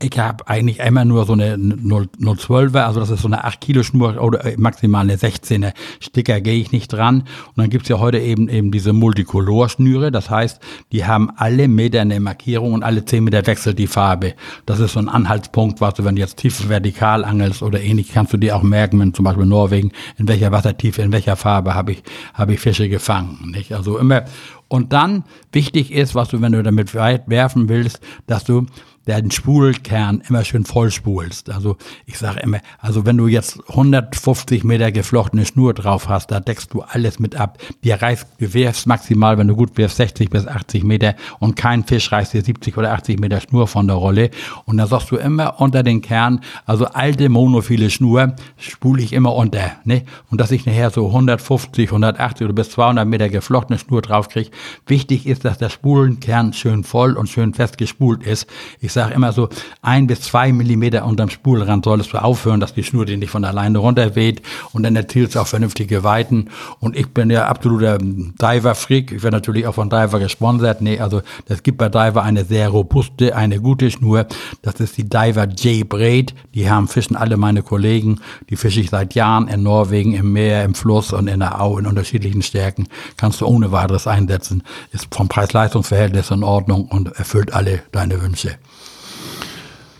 ich 0.00 0.18
habe 0.18 0.48
eigentlich 0.48 0.80
immer 0.80 1.04
nur 1.04 1.24
so 1.26 1.32
eine 1.32 1.56
012er, 1.56 2.84
also 2.84 3.00
das 3.00 3.10
ist 3.10 3.22
so 3.22 3.28
eine 3.28 3.44
8 3.44 3.60
Kilo 3.60 3.82
Schnur 3.82 4.20
oder 4.20 4.44
äh, 4.44 4.56
maximal 4.56 5.02
eine 5.02 5.16
16er. 5.16 5.72
Sticker 6.00 6.40
gehe 6.40 6.60
ich 6.60 6.72
nicht 6.72 6.92
dran. 6.92 7.20
Und 7.20 7.56
dann 7.56 7.70
gibt's 7.70 7.88
ja 7.88 7.98
heute 7.98 8.18
eben 8.18 8.48
eben 8.48 8.70
diese 8.70 8.92
Multicolor-Schnüre. 8.92 10.10
Das 10.10 10.30
heißt, 10.30 10.60
die 10.92 11.04
haben 11.04 11.30
alle 11.36 11.68
Meter 11.68 12.00
eine 12.00 12.20
Markierung 12.20 12.72
und 12.72 12.82
alle 12.82 13.04
10 13.04 13.24
Meter 13.24 13.46
wechselt 13.46 13.78
die 13.78 13.86
Farbe. 13.86 14.34
Das 14.66 14.80
ist 14.80 14.92
so 14.92 15.00
ein 15.00 15.08
Anhaltspunkt, 15.08 15.80
was 15.80 15.94
du, 15.94 16.04
wenn 16.04 16.16
du 16.16 16.22
jetzt 16.22 16.38
tief 16.38 16.68
vertikal 16.68 17.24
angelst 17.24 17.62
oder 17.62 17.80
ähnlich, 17.80 18.12
kannst 18.12 18.32
du 18.32 18.36
dir 18.36 18.56
auch 18.56 18.62
merken, 18.62 19.00
wenn 19.00 19.14
zum 19.14 19.24
Beispiel 19.24 19.46
Norwegen, 19.46 19.92
in 20.18 20.28
welcher 20.28 20.52
Wassertiefe, 20.52 21.02
in 21.02 21.12
welcher 21.12 21.36
Farbe 21.36 21.74
habe 21.74 21.92
ich, 21.92 22.02
habe 22.32 22.54
ich 22.54 22.60
Fische 22.60 22.88
gefangen. 22.88 23.52
Nicht? 23.54 23.72
Also 23.72 23.98
immer. 23.98 24.24
Und 24.68 24.92
dann 24.92 25.24
wichtig 25.52 25.92
ist, 25.92 26.14
was 26.14 26.28
du, 26.28 26.40
wenn 26.40 26.52
du 26.52 26.62
damit 26.62 26.94
werfen 26.94 27.68
willst, 27.68 28.00
dass 28.26 28.44
du 28.44 28.66
den 29.06 29.30
Spulkern 29.30 30.22
immer 30.28 30.44
schön 30.44 30.64
voll 30.64 30.90
spulst. 30.90 31.50
Also 31.50 31.76
ich 32.06 32.18
sage 32.18 32.40
immer, 32.40 32.60
also 32.78 33.04
wenn 33.04 33.16
du 33.16 33.26
jetzt 33.26 33.60
150 33.68 34.64
Meter 34.64 34.92
geflochtene 34.92 35.44
Schnur 35.44 35.74
drauf 35.74 36.08
hast, 36.08 36.30
da 36.30 36.40
deckst 36.40 36.72
du 36.72 36.82
alles 36.82 37.18
mit 37.18 37.36
ab. 37.36 37.58
Dir 37.82 38.00
reißt, 38.00 38.26
du 38.38 38.54
wirfst 38.54 38.86
maximal, 38.86 39.36
wenn 39.38 39.48
du 39.48 39.56
gut 39.56 39.76
wirfst, 39.76 39.98
60 39.98 40.30
bis 40.30 40.46
80 40.46 40.84
Meter 40.84 41.14
und 41.38 41.56
kein 41.56 41.84
Fisch 41.84 42.10
reißt 42.10 42.32
dir 42.32 42.42
70 42.42 42.76
oder 42.78 42.92
80 42.92 43.20
Meter 43.20 43.40
Schnur 43.40 43.68
von 43.68 43.86
der 43.86 43.96
Rolle. 43.96 44.30
Und 44.64 44.78
dann 44.78 44.88
sagst 44.88 45.10
du 45.10 45.16
immer 45.16 45.60
unter 45.60 45.82
den 45.82 46.00
Kern, 46.00 46.40
also 46.64 46.86
alte 46.86 47.28
monophile 47.28 47.90
Schnur 47.90 48.34
spule 48.56 49.02
ich 49.02 49.12
immer 49.12 49.34
unter. 49.34 49.72
Ne? 49.84 50.04
Und 50.30 50.40
dass 50.40 50.50
ich 50.50 50.64
nachher 50.64 50.90
so 50.90 51.06
150, 51.08 51.88
180 51.88 52.44
oder 52.44 52.54
bis 52.54 52.70
200 52.70 53.06
Meter 53.06 53.28
geflochtene 53.28 53.78
Schnur 53.78 54.00
drauf 54.00 54.28
kriege. 54.28 54.50
Wichtig 54.86 55.26
ist, 55.26 55.44
dass 55.44 55.58
der 55.58 55.68
Spulenkern 55.68 56.52
schön 56.54 56.84
voll 56.84 57.14
und 57.14 57.28
schön 57.28 57.52
fest 57.52 57.76
gespult 57.76 58.22
ist. 58.22 58.46
Ich 58.80 58.93
sage 58.94 59.14
immer 59.14 59.32
so 59.32 59.48
ein 59.82 60.06
bis 60.06 60.22
zwei 60.22 60.52
Millimeter 60.52 61.04
unterm 61.04 61.28
Spulrand 61.28 61.84
solltest 61.84 62.12
du 62.12 62.22
aufhören, 62.22 62.60
dass 62.60 62.74
die 62.74 62.84
Schnur 62.84 63.04
dir 63.04 63.18
nicht 63.18 63.30
von 63.30 63.44
alleine 63.44 63.78
runterweht 63.78 64.42
und 64.72 64.84
dann 64.84 64.96
erzielst 64.96 65.34
du 65.34 65.40
auch 65.40 65.46
vernünftige 65.46 66.02
Weiten. 66.02 66.48
Und 66.80 66.96
ich 66.96 67.08
bin 67.08 67.30
ja 67.30 67.46
absoluter 67.46 67.98
Diver-Freak. 67.98 69.12
Ich 69.12 69.22
werde 69.22 69.36
natürlich 69.36 69.66
auch 69.66 69.74
von 69.74 69.90
Diver 69.90 70.18
gesponsert. 70.18 70.80
Nee, 70.80 70.98
also 70.98 71.22
es 71.46 71.62
gibt 71.62 71.78
bei 71.78 71.88
Diver 71.88 72.22
eine 72.22 72.44
sehr 72.44 72.68
robuste, 72.70 73.36
eine 73.36 73.60
gute 73.60 73.90
Schnur. 73.90 74.26
Das 74.62 74.76
ist 74.76 74.96
die 74.96 75.08
Diver 75.08 75.44
J 75.44 75.88
Braid. 75.88 76.34
Die 76.54 76.70
haben 76.70 76.88
fischen 76.88 77.16
alle 77.16 77.36
meine 77.36 77.62
Kollegen. 77.62 78.20
Die 78.48 78.56
fische 78.56 78.80
ich 78.80 78.90
seit 78.90 79.14
Jahren 79.14 79.48
in 79.48 79.62
Norwegen, 79.62 80.14
im 80.14 80.32
Meer, 80.32 80.64
im 80.64 80.74
Fluss 80.74 81.12
und 81.12 81.28
in 81.28 81.40
der 81.40 81.60
Au 81.60 81.78
in 81.78 81.86
unterschiedlichen 81.86 82.42
Stärken. 82.42 82.88
Kannst 83.16 83.40
du 83.40 83.46
ohne 83.46 83.72
weiteres 83.72 84.06
einsetzen. 84.06 84.62
Ist 84.92 85.14
vom 85.14 85.28
Preis-Leistungs-Verhältnis 85.28 86.30
in 86.30 86.42
Ordnung 86.42 86.86
und 86.86 87.08
erfüllt 87.16 87.52
alle 87.52 87.82
deine 87.92 88.22
Wünsche. 88.22 88.56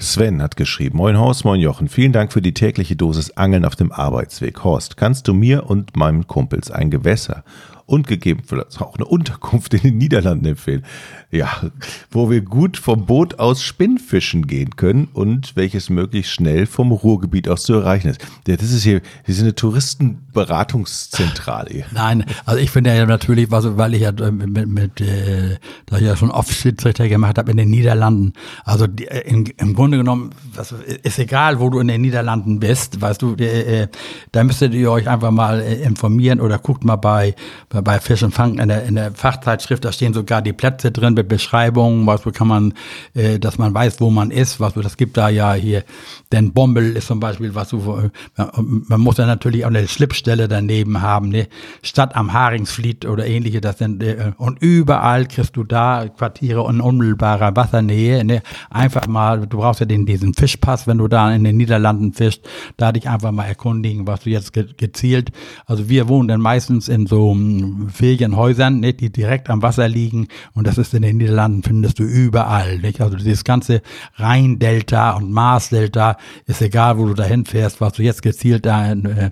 Sven 0.05 0.43
hat 0.43 0.57
geschrieben, 0.57 0.99
Moin 0.99 1.19
Horst, 1.19 1.45
moin 1.45 1.61
Jochen, 1.61 1.89
vielen 1.89 2.13
Dank 2.13 2.33
für 2.33 2.43
die 2.43 2.55
tägliche 2.55 2.95
Dosis 2.95 3.33
Angeln 3.33 3.65
auf 3.65 3.75
dem 3.75 3.91
Arbeitsweg. 3.91 4.63
Horst, 4.63 4.97
kannst 4.97 5.27
du 5.27 5.35
mir 5.35 5.69
und 5.69 5.97
meinen 5.97 6.27
Kumpels 6.27 6.71
ein 6.71 6.91
Gewässer 6.91 7.43
und 7.87 8.07
gegebenenfalls 8.07 8.81
auch 8.81 8.95
eine 8.97 9.05
Unterkunft 9.05 9.75
in 9.75 9.81
den 9.81 9.99
Niederlanden 9.99 10.47
empfehlen. 10.47 10.85
Ja, 11.31 11.71
wo 12.11 12.31
wir 12.31 12.41
gut 12.41 12.77
vom 12.77 13.07
Boot 13.07 13.39
aus 13.41 13.63
Spinnfischen 13.63 14.47
gehen 14.47 14.77
können 14.77 15.09
und 15.13 15.57
welches 15.57 15.91
möglichst 15.91 16.33
schnell 16.33 16.67
vom 16.67 16.93
Ruhrgebiet 16.93 17.49
aus 17.49 17.65
zu 17.65 17.75
erreichen 17.75 18.07
ist. 18.09 18.25
Ja, 18.47 18.55
das 18.57 18.71
ist 18.71 18.85
hier, 18.85 19.01
wir 19.25 19.35
sind 19.35 19.45
eine 19.45 19.55
Touristenberatungszentrale. 19.55 21.85
Nein, 21.93 22.27
also 22.45 22.61
ich 22.61 22.71
finde 22.71 22.95
ja 22.95 23.07
natürlich, 23.07 23.51
weil 23.51 23.95
ich 23.95 24.03
ja 24.03 24.13
mit, 24.13 24.69
mit 24.69 25.01
äh, 25.01 25.57
da 25.87 25.97
ich 25.97 26.05
ja 26.05 26.15
schon 26.17 26.31
oft 26.31 26.53
Schiedsrichter 26.53 27.09
gemacht 27.09 27.39
habe 27.39 27.51
in 27.51 27.57
den 27.57 27.71
Niederlanden. 27.71 28.35
Also 28.65 28.87
die, 28.87 29.09
äh, 29.09 29.29
in, 29.29 29.47
im 29.47 29.75
Grunde 29.75 29.99
genommen, 29.99 30.31
was, 30.55 30.73
ist 31.03 31.19
egal, 31.19 31.61
wo 31.61 31.71
du 31.71 31.81
in 31.81 31.89
den 31.89 32.01
Niederlanden 32.01 32.61
bist, 32.61 33.01
weißt 33.01 33.23
du, 33.23 33.35
äh, 33.39 33.83
äh, 33.83 33.89
da 34.33 34.45
müsstet 34.45 34.75
ihr 34.75 34.91
euch 34.91 35.09
einfach 35.09 35.31
mal 35.31 35.61
äh, 35.61 35.83
informieren 35.83 36.41
oder 36.41 36.59
guckt 36.59 36.85
mal 36.85 36.97
bei, 36.97 37.35
bei, 37.83 38.01
Fisch 38.01 38.23
und 38.23 38.33
Fang 38.33 38.59
in 38.59 38.69
der, 38.69 38.85
in 38.85 38.95
der 38.95 39.13
Fachzeitschrift, 39.13 39.85
da 39.85 39.93
stehen 39.93 40.15
sogar 40.15 40.43
die 40.43 40.53
Plätze 40.53 40.91
drin 40.93 41.15
mit 41.15 41.29
Beschreibungen, 41.29 42.07
was 42.07 42.23
kann 42.33 42.49
man, 42.49 42.75
äh, 43.15 43.39
dass 43.39 43.59
man 43.59 43.75
weiß, 43.75 44.01
wo 44.01 44.11
man 44.11 44.31
ist, 44.31 44.61
was 44.61 44.75
das 44.75 44.97
gibt 44.97 45.17
da 45.17 45.29
ja 45.29 45.55
hier, 45.55 45.85
denn 46.33 46.53
Bombel 46.53 46.97
ist 46.97 47.07
zum 47.07 47.21
Beispiel, 47.21 47.55
was 47.55 47.71
du, 47.71 48.11
man 48.37 49.01
muss 49.01 49.17
ja 49.17 49.27
natürlich 49.27 49.65
auch 49.65 49.71
eine 49.71 49.87
Schlipstelle 49.89 50.49
daneben 50.49 51.03
haben, 51.03 51.29
ne, 51.29 51.49
Stadt 51.83 52.17
am 52.17 52.33
Haringsfliet 52.33 53.07
oder 53.07 53.27
ähnliche, 53.27 53.61
das 53.61 53.79
sind, 53.79 54.03
äh, 54.03 54.33
und 54.37 54.61
überall 54.61 55.27
kriegst 55.27 55.57
du 55.57 55.65
da 55.65 56.09
Quartiere 56.09 56.69
in 56.69 56.81
unmittelbarer 56.81 57.55
Wassernähe, 57.57 58.25
ne, 58.25 58.43
einfach 58.71 59.07
mal, 59.07 59.47
du 59.47 59.59
brauchst 59.59 59.81
ja 59.81 59.87
den, 59.87 60.07
diesen 60.07 60.35
Fischpass, 60.35 60.87
wenn 60.87 60.99
du 60.99 61.09
da 61.09 61.33
in 61.33 61.45
den 61.45 61.57
Niederlanden 61.57 62.13
fischst, 62.13 62.43
da 62.77 62.93
dich 62.93 63.09
einfach 63.09 63.33
mal 63.33 63.45
erkundigen, 63.45 64.07
was 64.07 64.21
du 64.21 64.31
jetzt 64.31 64.53
ge 64.53 64.65
gezielt, 64.77 65.31
also 65.67 65.89
wir 65.89 66.09
wohnen 66.09 66.29
dann 66.29 66.41
meistens 66.41 66.89
in 66.89 67.07
so 67.07 67.35
um, 67.65 67.89
Ferienhäusern, 67.89 68.81
ne, 68.81 68.93
die 68.93 69.11
direkt 69.11 69.51
am 69.51 69.63
Wasser 69.63 69.89
liegen 69.89 70.29
und 70.53 70.67
das 70.67 70.79
ist 70.79 70.95
in 70.95 71.03
den 71.03 71.17
Niederlanden, 71.17 71.63
findest 71.63 71.99
du 71.99 72.05
überall, 72.05 72.79
nicht? 72.79 73.01
Also 73.01 73.17
dieses 73.17 73.45
ganze 73.45 73.83
Rhein-Delta 74.17 75.13
und 75.13 75.33
Mars-Delta 75.33 76.17
ist 76.47 76.63
egal, 76.63 76.99
wo 76.99 77.07
du 77.07 77.15
dahin 77.15 77.45
fährst, 77.45 77.81
was 77.81 77.95
du 77.95 78.03
jetzt 78.03 78.23
gezielt 78.23 78.67
da 78.67 78.93
äh, 78.93 79.31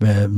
äh, 0.00 0.28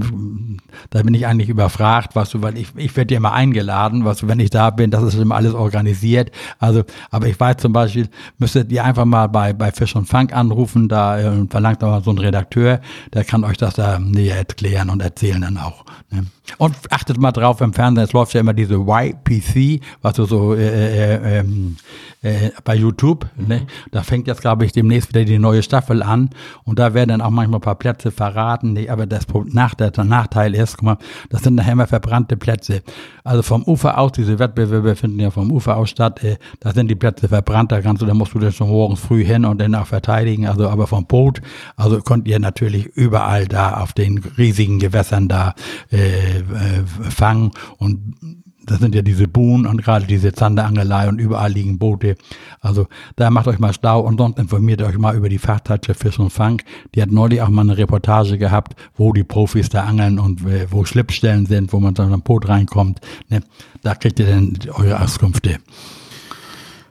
da 0.97 1.03
bin 1.03 1.15
ich 1.15 1.27
eigentlich 1.27 1.49
überfragt, 1.49 2.17
was 2.17 2.31
du, 2.31 2.43
weil 2.43 2.57
ich, 2.57 2.69
ich 2.77 2.97
werde 2.97 3.13
ja 3.15 3.19
immer 3.19 3.33
eingeladen, 3.33 4.05
was 4.05 4.19
du, 4.19 4.29
wenn 4.29 4.41
ich 4.41 4.51
da 4.51 4.71
bin, 4.71 4.91
das 4.91 5.03
ist 5.03 5.15
immer 5.15 5.35
alles 5.35 5.53
organisiert. 5.53 6.31
Also, 6.59 6.85
aber 7.11 7.27
ich 7.27 7.39
weiß 7.39 7.59
zum 7.59 7.73
Beispiel, 7.73 8.09
müsstet 8.39 8.73
ihr 8.73 8.83
einfach 8.83 9.05
mal 9.05 9.27
bei, 9.27 9.53
bei 9.53 9.73
Fisch 9.73 9.95
und 9.95 10.07
Fang 10.07 10.33
anrufen, 10.33 10.89
da 10.89 11.19
äh, 11.19 11.47
verlangt 11.51 11.85
aber 11.85 12.01
so 12.01 12.11
ein 12.11 12.19
Redakteur, 12.19 12.81
der 13.13 13.25
kann 13.25 13.45
euch 13.45 13.59
das 13.59 13.75
da 13.75 13.99
näher 13.99 14.37
erklären 14.37 14.89
und 14.89 15.03
erzählen 15.03 15.43
dann 15.43 15.59
auch. 15.59 15.85
Ne? 16.11 16.27
Und 16.59 16.75
achtet 16.91 17.19
mal 17.19 17.33
drauf 17.33 17.61
im 17.61 17.73
Fernsehen, 17.73 18.05
es 18.05 18.13
läuft 18.13 18.33
ja 18.35 18.41
immer 18.41 18.55
diese 18.55 18.77
YPC, 18.77 19.83
was 20.01 20.15
du 20.15 20.25
so 20.25 20.55
äh, 20.55 21.15
äh, 21.15 21.39
ähm, 21.41 21.77
äh, 22.23 22.51
bei 22.65 22.75
YouTube. 22.75 23.27
Mhm. 23.37 23.47
Ne? 23.47 23.67
Da 23.91 24.03
fängt 24.03 24.27
jetzt, 24.27 24.41
glaube 24.41 24.65
ich, 24.65 24.73
demnächst 24.73 25.11
wieder 25.11 25.25
die 25.25 25.39
neue 25.39 25.63
Staffel 25.63 26.03
an. 26.03 26.31
Und 26.65 26.79
da 26.79 26.95
werden 26.95 27.11
dann 27.11 27.21
auch 27.21 27.31
manchmal 27.31 27.59
ein 27.59 27.63
paar 27.63 27.75
Plätze 27.75 28.11
verraten. 28.11 28.73
Ne? 28.73 28.89
Aber 28.89 29.07
das 29.07 29.27
nach, 29.47 29.75
der, 29.75 29.91
der 29.91 30.05
Nachteil 30.05 30.55
ist, 30.55 30.79
guck 30.87 31.01
mal, 31.01 31.07
das 31.31 31.43
sind 31.43 31.55
nachher 31.57 31.73
immer 31.73 31.87
verbrannte 31.87 32.37
Plätze. 32.37 32.83
Also 33.25 33.43
vom 33.43 33.65
Ufer 33.65 33.99
aus, 33.99 34.13
diese 34.13 34.39
Wettbewerbe 34.39 34.95
finden 34.97 35.21
ja 35.21 35.31
vom 35.31 35.51
Ufer 35.51 35.77
aus 35.77 35.91
statt, 35.91 36.23
äh, 36.23 36.37
da 36.61 36.73
sind 36.73 36.89
die 36.89 36.95
Plätze 36.95 37.29
verbrannt, 37.29 37.73
da 37.73 37.81
kannst 37.81 38.03
du, 38.03 38.07
da 38.07 38.15
musst 38.15 38.35
du 38.35 38.39
dann 38.39 38.53
schon 38.53 38.69
morgens 38.69 39.01
früh 39.01 39.25
hin 39.25 39.45
und 39.45 39.61
dann 39.61 39.75
auch 39.75 39.87
verteidigen. 39.87 40.47
Also 40.47 40.69
aber 40.69 40.87
vom 40.87 41.07
Boot, 41.07 41.41
also 41.77 42.01
könnt 42.01 42.29
ihr 42.29 42.39
natürlich 42.39 42.87
überall 42.87 43.47
da 43.47 43.79
auf 43.81 43.93
den 43.93 44.19
riesigen 44.39 44.79
Gewässern 44.79 45.29
da 45.29 45.55
äh, 45.91 46.39
äh, 46.39 46.43
fangen 47.11 47.51
und 47.79 48.45
das 48.67 48.81
sind 48.81 48.95
ja 48.95 49.03
diese 49.03 49.29
Buhnen 49.29 49.67
und 49.67 49.83
gerade 49.83 50.07
diese 50.07 50.33
Zanderangelei 50.33 51.09
und 51.09 51.19
überall 51.19 51.53
liegen 51.53 51.79
Boote. 51.79 52.17
Also 52.61 52.87
da 53.17 53.31
macht 53.31 53.47
euch 53.49 53.59
mal 53.59 53.73
Stau 53.73 54.01
und 54.01 54.19
sonst 54.19 54.39
informiert 54.39 54.83
euch 54.83 54.99
mal 54.99 55.17
über 55.17 55.29
die 55.29 55.39
Fachzeitschrift 55.39 56.01
Fisch 56.01 56.19
und 56.19 56.31
Fang. 56.31 56.61
Die 56.95 57.03
hat 57.03 57.11
neulich 57.11 57.41
auch 57.43 57.49
mal 57.49 57.63
eine 57.63 57.79
Reportage 57.79 58.39
gehabt, 58.39 58.75
wo 58.97 59.13
die 59.13 59.25
Profis 59.25 59.69
da 59.69 59.85
angeln 59.85 60.19
und 60.19 60.45
äh, 60.47 60.67
wo 60.71 60.85
Schlippstellen 60.85 61.47
sind, 61.47 61.73
wo 61.73 61.81
man 61.81 61.95
dann 61.95 62.13
am 62.13 62.23
Boot 62.23 62.49
reinkommt. 62.49 63.01
Ne? 63.29 63.41
Da 63.83 63.95
kriegt 63.95 64.19
ihr 64.19 64.27
dann 64.27 64.59
eure 64.75 65.01
Auskünfte. 65.01 65.59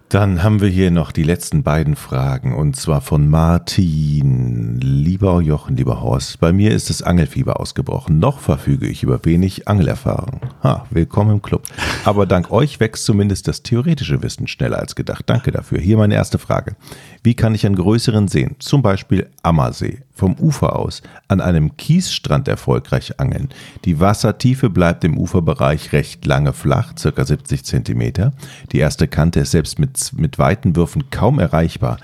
Dann 0.10 0.44
haben 0.44 0.62
wir 0.62 0.70
hier 0.70 0.92
noch 0.92 1.12
die 1.12 1.24
letzten 1.24 1.64
beiden 1.64 1.96
Fragen 1.96 2.54
und 2.54 2.76
zwar 2.76 3.02
von 3.02 3.28
Martin. 3.28 4.80
Lieber 4.80 5.42
Jochen, 5.42 5.76
lieber 5.78 6.00
Horst, 6.00 6.40
bei 6.40 6.54
mir 6.54 6.72
ist 6.72 6.92
das 6.92 7.02
Angelfieber 7.02 7.60
ausgebrochen. 7.60 8.20
Noch 8.20 8.40
verfüge 8.40 8.88
ich 8.88 9.02
über 9.02 9.26
wenig 9.26 9.68
Angelerfahrung. 9.68 10.42
Ha, 10.64 10.86
willkommen 10.92 11.32
im 11.32 11.42
Club. 11.42 11.64
Aber 12.06 12.28
dank 12.28 12.52
euch 12.52 12.80
wächst 12.80 13.04
zumindest 13.04 13.48
das 13.48 13.64
theoretische 13.64 14.22
Wissen 14.22 14.48
schneller 14.48 14.78
als 14.78 14.94
gedacht. 14.94 15.24
Danke 15.26 15.52
dafür. 15.52 15.80
Hier 15.80 15.98
meine 15.98 16.14
erste 16.14 16.38
Frage. 16.38 16.76
Wie 17.24 17.34
kann 17.34 17.56
ich 17.56 17.66
an 17.66 17.76
größeren 17.76 18.28
Seen, 18.28 18.58
zum 18.60 18.84
Beispiel 18.84 19.28
Ammersee, 19.42 20.04
vom 20.14 20.36
Ufer 20.36 20.76
aus 20.76 21.02
an 21.30 21.42
einem 21.42 21.78
Kiesstrand 21.78 22.48
erfolgreich 22.48 23.20
angeln? 23.20 23.50
Die 23.86 24.00
Wassertiefe 24.00 24.70
bleibt 24.70 25.04
im 25.04 25.18
Uferbereich 25.18 25.94
recht 25.94 26.24
lange 26.28 26.54
flach, 26.54 26.94
circa 26.96 27.26
70 27.26 27.66
Zentimeter. 27.66 28.34
Die 28.72 28.78
erste 28.78 29.08
Kante 29.08 29.40
ist 29.40 29.52
selbst 29.52 29.80
mit, 29.80 30.12
mit 30.16 30.38
weiten 30.38 30.76
Würfen 30.76 31.10
kaum 31.10 31.40
erreichbar. 31.40 31.98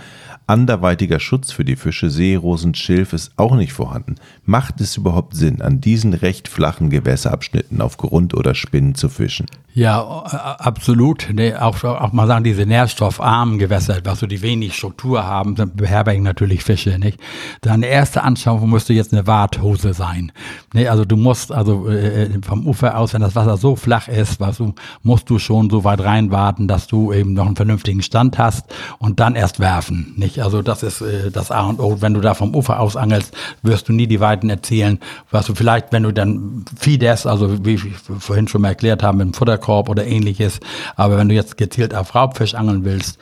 Anderweitiger 0.51 1.21
Schutz 1.21 1.53
für 1.53 1.63
die 1.63 1.77
Fische 1.77 2.09
Seerosen, 2.09 2.75
Schilf 2.75 3.13
ist 3.13 3.31
auch 3.37 3.55
nicht 3.55 3.71
vorhanden. 3.71 4.15
Macht 4.43 4.81
es 4.81 4.97
überhaupt 4.97 5.33
Sinn, 5.33 5.61
an 5.61 5.79
diesen 5.79 6.13
recht 6.13 6.49
flachen 6.49 6.89
Gewässerabschnitten 6.89 7.79
auf 7.79 7.95
Grund 7.95 8.33
oder 8.33 8.53
Spinnen 8.53 8.93
zu 8.93 9.07
fischen? 9.07 9.45
Ja, 9.73 10.01
absolut. 10.01 11.29
Nee, 11.31 11.55
auch, 11.55 11.81
auch 11.85 12.11
mal 12.11 12.27
sagen, 12.27 12.43
diese 12.43 12.65
nährstoffarmen 12.65 13.57
Gewässer, 13.59 13.99
was 14.03 14.19
so 14.19 14.27
die 14.27 14.41
wenig 14.41 14.75
Struktur 14.75 15.25
haben, 15.25 15.55
beherbergen 15.73 16.23
natürlich 16.23 16.65
Fische, 16.65 16.99
nicht? 16.99 17.17
Deine 17.61 17.85
erste 17.87 18.23
Anschauung 18.23 18.69
müsste 18.69 18.91
jetzt 18.91 19.13
eine 19.13 19.27
Warthose 19.27 19.93
sein. 19.93 20.33
Nee, 20.73 20.89
also 20.89 21.05
du 21.05 21.15
musst, 21.15 21.53
also 21.53 21.87
äh, 21.87 22.29
vom 22.41 22.67
Ufer 22.67 22.97
aus, 22.97 23.13
wenn 23.13 23.21
das 23.21 23.35
Wasser 23.35 23.55
so 23.55 23.77
flach 23.77 24.09
ist, 24.09 24.41
was 24.41 24.57
du, 24.57 24.75
musst 25.03 25.29
du 25.29 25.39
schon 25.39 25.69
so 25.69 25.85
weit 25.85 26.01
reinwarten, 26.01 26.67
dass 26.67 26.87
du 26.87 27.13
eben 27.13 27.31
noch 27.31 27.45
einen 27.45 27.55
vernünftigen 27.55 28.01
Stand 28.01 28.37
hast 28.37 28.65
und 28.99 29.21
dann 29.21 29.35
erst 29.35 29.61
werfen, 29.61 30.13
nicht? 30.17 30.40
Also 30.41 30.61
das 30.61 30.83
ist 30.83 31.01
äh, 31.01 31.31
das 31.31 31.51
A 31.51 31.61
und 31.61 31.79
O. 31.79 32.01
Wenn 32.01 32.13
du 32.13 32.19
da 32.19 32.33
vom 32.33 32.53
Ufer 32.53 32.81
aus 32.81 32.97
angelst, 32.97 33.33
wirst 33.61 33.87
du 33.87 33.93
nie 33.93 34.07
die 34.07 34.19
Weiten 34.19 34.49
erzielen, 34.49 34.99
was 35.31 35.45
du 35.45 35.55
vielleicht, 35.55 35.93
wenn 35.93 36.03
du 36.03 36.11
dann 36.11 36.65
Fides, 36.77 37.25
also 37.25 37.63
wie 37.65 37.75
ich 37.75 37.83
vorhin 38.19 38.49
schon 38.49 38.61
mal 38.61 38.69
erklärt 38.69 39.01
habe, 39.01 39.17
mit 39.17 39.27
dem 39.27 39.33
Futter 39.33 39.61
Wasserkorb 39.61 39.89
oder 39.89 40.05
ähnliches. 40.05 40.59
Aber 40.95 41.17
wenn 41.17 41.29
du 41.29 41.35
jetzt 41.35 41.57
gezielt 41.57 41.95
auf 41.95 42.15
Raubfisch 42.15 42.55
angeln 42.55 42.83
willst, 42.83 43.19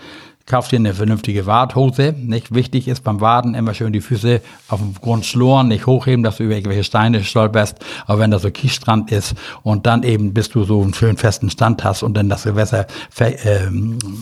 kauf 0.49 0.67
dir 0.67 0.77
eine 0.77 0.93
vernünftige 0.93 1.45
Warthose. 1.45 2.13
Nicht 2.17 2.53
wichtig 2.53 2.87
ist 2.87 3.03
beim 3.03 3.21
Waden 3.21 3.53
immer 3.53 3.73
schön 3.75 3.93
die 3.93 4.01
Füße 4.01 4.41
auf 4.67 4.79
dem 4.79 4.95
Grund 4.95 5.25
schloren, 5.25 5.67
nicht 5.67 5.85
hochheben, 5.85 6.23
dass 6.23 6.37
du 6.37 6.43
über 6.43 6.55
irgendwelche 6.55 6.83
Steine 6.83 7.23
stolperst. 7.23 7.77
Aber 8.07 8.19
wenn 8.19 8.31
da 8.31 8.39
so 8.39 8.49
Kiesstrand 8.49 9.11
ist 9.11 9.35
und 9.61 9.85
dann 9.85 10.03
eben 10.03 10.33
bis 10.33 10.49
du 10.49 10.63
so 10.63 10.81
einen 10.81 10.93
schönen 10.93 11.17
festen 11.17 11.51
Stand 11.51 11.83
hast 11.83 12.01
und 12.01 12.15
dann 12.15 12.29
das 12.29 12.43
Gewässer 12.43 12.87
äh, 13.19 13.67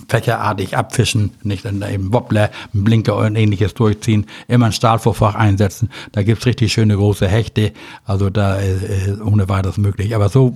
fächerartig 0.09 0.77
abfischen, 0.77 1.31
nicht 1.43 1.63
dann 1.63 1.79
da 1.79 1.89
eben 1.89 2.11
Wobbler, 2.11 2.51
einen 2.73 2.83
Blinker 2.83 3.15
und 3.15 3.35
ähnliches 3.37 3.73
durchziehen, 3.73 4.25
immer 4.49 4.67
ein 4.67 4.73
Stahlvorfach 4.73 5.35
einsetzen. 5.35 5.89
Da 6.11 6.23
gibt's 6.23 6.45
richtig 6.45 6.73
schöne 6.73 6.97
große 6.97 7.27
Hechte. 7.27 7.71
Also 8.03 8.29
da 8.29 8.59
äh, 8.59 9.17
ohne 9.23 9.47
weiteres 9.47 9.77
möglich. 9.77 10.13
Aber 10.13 10.27
so 10.27 10.53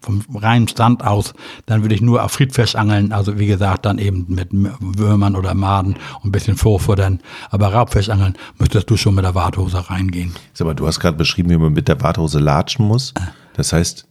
vom 0.00 0.22
reinen 0.34 0.68
Stand 0.68 1.04
aus, 1.04 1.34
dann 1.66 1.82
würde 1.82 1.94
ich 1.94 2.00
nur 2.00 2.24
auf 2.24 2.32
Friedfisch 2.32 2.74
angeln, 2.74 3.12
also 3.12 3.38
wie 3.38 3.46
gesagt, 3.46 3.86
dann 3.86 3.98
eben 3.98 4.26
mit 4.28 4.48
Würmern 4.52 5.36
oder 5.36 5.54
Maden 5.54 5.94
und 6.22 6.26
ein 6.26 6.32
bisschen 6.32 6.56
vorfuttern. 6.56 7.20
Aber 7.50 7.72
Raubfisch 7.72 8.08
angeln 8.08 8.34
müsstest 8.58 8.88
du 8.90 8.96
schon 8.96 9.14
mit 9.14 9.24
der 9.24 9.34
Warthose 9.34 9.90
reingehen. 9.90 10.34
Sag 10.54 10.66
mal, 10.66 10.74
du 10.74 10.86
hast 10.86 11.00
gerade 11.00 11.16
beschrieben, 11.16 11.50
wie 11.50 11.56
man 11.56 11.72
mit 11.72 11.88
der 11.88 12.00
Warthose 12.00 12.38
latschen 12.38 12.86
muss. 12.86 13.12
Das 13.54 13.72
heißt, 13.72 14.06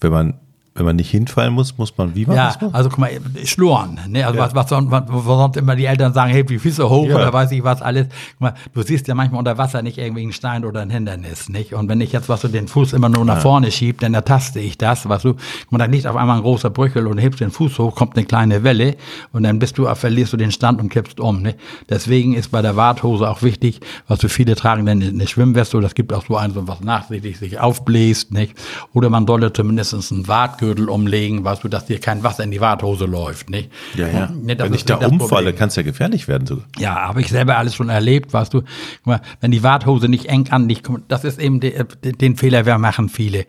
wenn 0.00 0.12
man 0.12 0.34
wenn 0.78 0.86
man 0.86 0.96
nicht 0.96 1.10
hinfallen 1.10 1.52
muss, 1.52 1.76
muss 1.76 1.96
man 1.98 2.14
wie 2.14 2.24
man 2.24 2.36
Ja, 2.36 2.54
also 2.72 2.88
guck 2.88 2.98
mal, 2.98 3.10
schluren. 3.44 3.98
Ne? 4.08 4.24
Also 4.24 4.38
ja. 4.38 4.44
was, 4.44 4.54
was, 4.54 4.68
sonst, 4.68 4.90
was, 4.90 5.24
sonst 5.24 5.56
immer 5.56 5.74
die 5.74 5.86
Eltern 5.86 6.12
sagen, 6.12 6.30
hey, 6.30 6.44
die 6.44 6.58
Füße 6.58 6.88
hoch 6.88 7.08
ja. 7.08 7.16
oder 7.16 7.32
weiß 7.32 7.50
ich 7.50 7.64
was 7.64 7.82
alles. 7.82 8.06
Guck 8.32 8.40
mal, 8.40 8.54
du 8.72 8.82
siehst 8.82 9.08
ja 9.08 9.14
manchmal 9.14 9.40
unter 9.40 9.58
Wasser 9.58 9.82
nicht 9.82 9.98
irgendwie 9.98 10.22
einen 10.22 10.32
Stein 10.32 10.64
oder 10.64 10.80
ein 10.80 10.90
Hindernis, 10.90 11.48
nicht? 11.48 11.74
Und 11.74 11.88
wenn 11.88 12.00
ich 12.00 12.12
jetzt, 12.12 12.28
was 12.28 12.42
du 12.42 12.48
den 12.48 12.68
Fuß 12.68 12.92
immer 12.92 13.08
nur 13.08 13.24
nach 13.24 13.40
vorne 13.40 13.72
schieb, 13.72 13.98
dann 14.00 14.14
ertaste 14.14 14.60
ich 14.60 14.78
das, 14.78 15.08
was 15.08 15.22
du, 15.22 15.34
und 15.70 15.78
dann 15.80 15.90
liegt 15.90 16.06
auf 16.06 16.14
einmal 16.14 16.36
ein 16.36 16.42
großer 16.42 16.70
Brüchel 16.70 17.08
und 17.08 17.18
hebst 17.18 17.40
den 17.40 17.50
Fuß 17.50 17.78
hoch, 17.80 17.96
kommt 17.96 18.16
eine 18.16 18.24
kleine 18.24 18.62
Welle 18.62 18.96
und 19.32 19.42
dann 19.42 19.58
bist 19.58 19.78
du, 19.78 19.92
verlierst 19.92 20.32
du 20.32 20.36
den 20.36 20.52
Stand 20.52 20.80
und 20.80 20.90
kippst 20.90 21.18
um, 21.18 21.42
ne? 21.42 21.56
Deswegen 21.88 22.34
ist 22.34 22.52
bei 22.52 22.62
der 22.62 22.76
Warthose 22.76 23.28
auch 23.28 23.42
wichtig, 23.42 23.80
was 24.06 24.20
du 24.20 24.28
viele 24.28 24.54
tragen, 24.54 24.86
denn 24.86 25.02
eine 25.02 25.26
Schwimmweste, 25.26 25.80
das 25.80 25.94
gibt 25.94 26.12
auch 26.12 26.24
so 26.24 26.36
eins, 26.36 26.54
was 26.54 26.80
nachsichtig 26.80 27.38
sich 27.38 27.58
aufbläst, 27.58 28.32
nicht? 28.32 28.54
Oder 28.92 29.10
man 29.10 29.26
solle 29.26 29.52
zumindest 29.52 30.12
einen 30.12 30.28
Wartgürtel 30.28 30.67
Gürtel 30.68 30.90
umlegen, 30.90 31.44
weißt 31.44 31.64
du, 31.64 31.68
dass 31.68 31.86
dir 31.86 31.98
kein 31.98 32.22
Wasser 32.22 32.44
in 32.44 32.50
die 32.50 32.60
Warthose 32.60 33.06
läuft, 33.06 33.48
nicht? 33.48 33.70
Ja, 33.94 34.06
ja. 34.06 34.26
Nicht, 34.26 34.58
Wenn 34.60 34.74
ich 34.74 34.84
da 34.84 34.96
umfalle, 34.96 35.54
kann 35.54 35.68
es 35.68 35.76
ja 35.76 35.82
gefährlich 35.82 36.28
werden 36.28 36.46
sogar. 36.46 36.66
Ja, 36.78 36.94
habe 37.08 37.22
ich 37.22 37.28
selber 37.28 37.56
alles 37.56 37.74
schon 37.74 37.88
erlebt, 37.88 38.34
weißt 38.34 38.52
du. 38.52 38.60
Guck 38.60 39.06
mal, 39.06 39.20
wenn 39.40 39.50
die 39.50 39.62
Warthose 39.62 40.08
nicht 40.08 40.26
eng 40.26 40.48
an 40.50 40.68
dich 40.68 40.82
kommt, 40.82 41.10
das 41.10 41.24
ist 41.24 41.40
eben 41.40 41.60
de, 41.60 41.84
de, 42.04 42.12
den 42.12 42.36
Fehler, 42.36 42.66
wir 42.66 42.76
machen 42.76 43.08
viele 43.08 43.46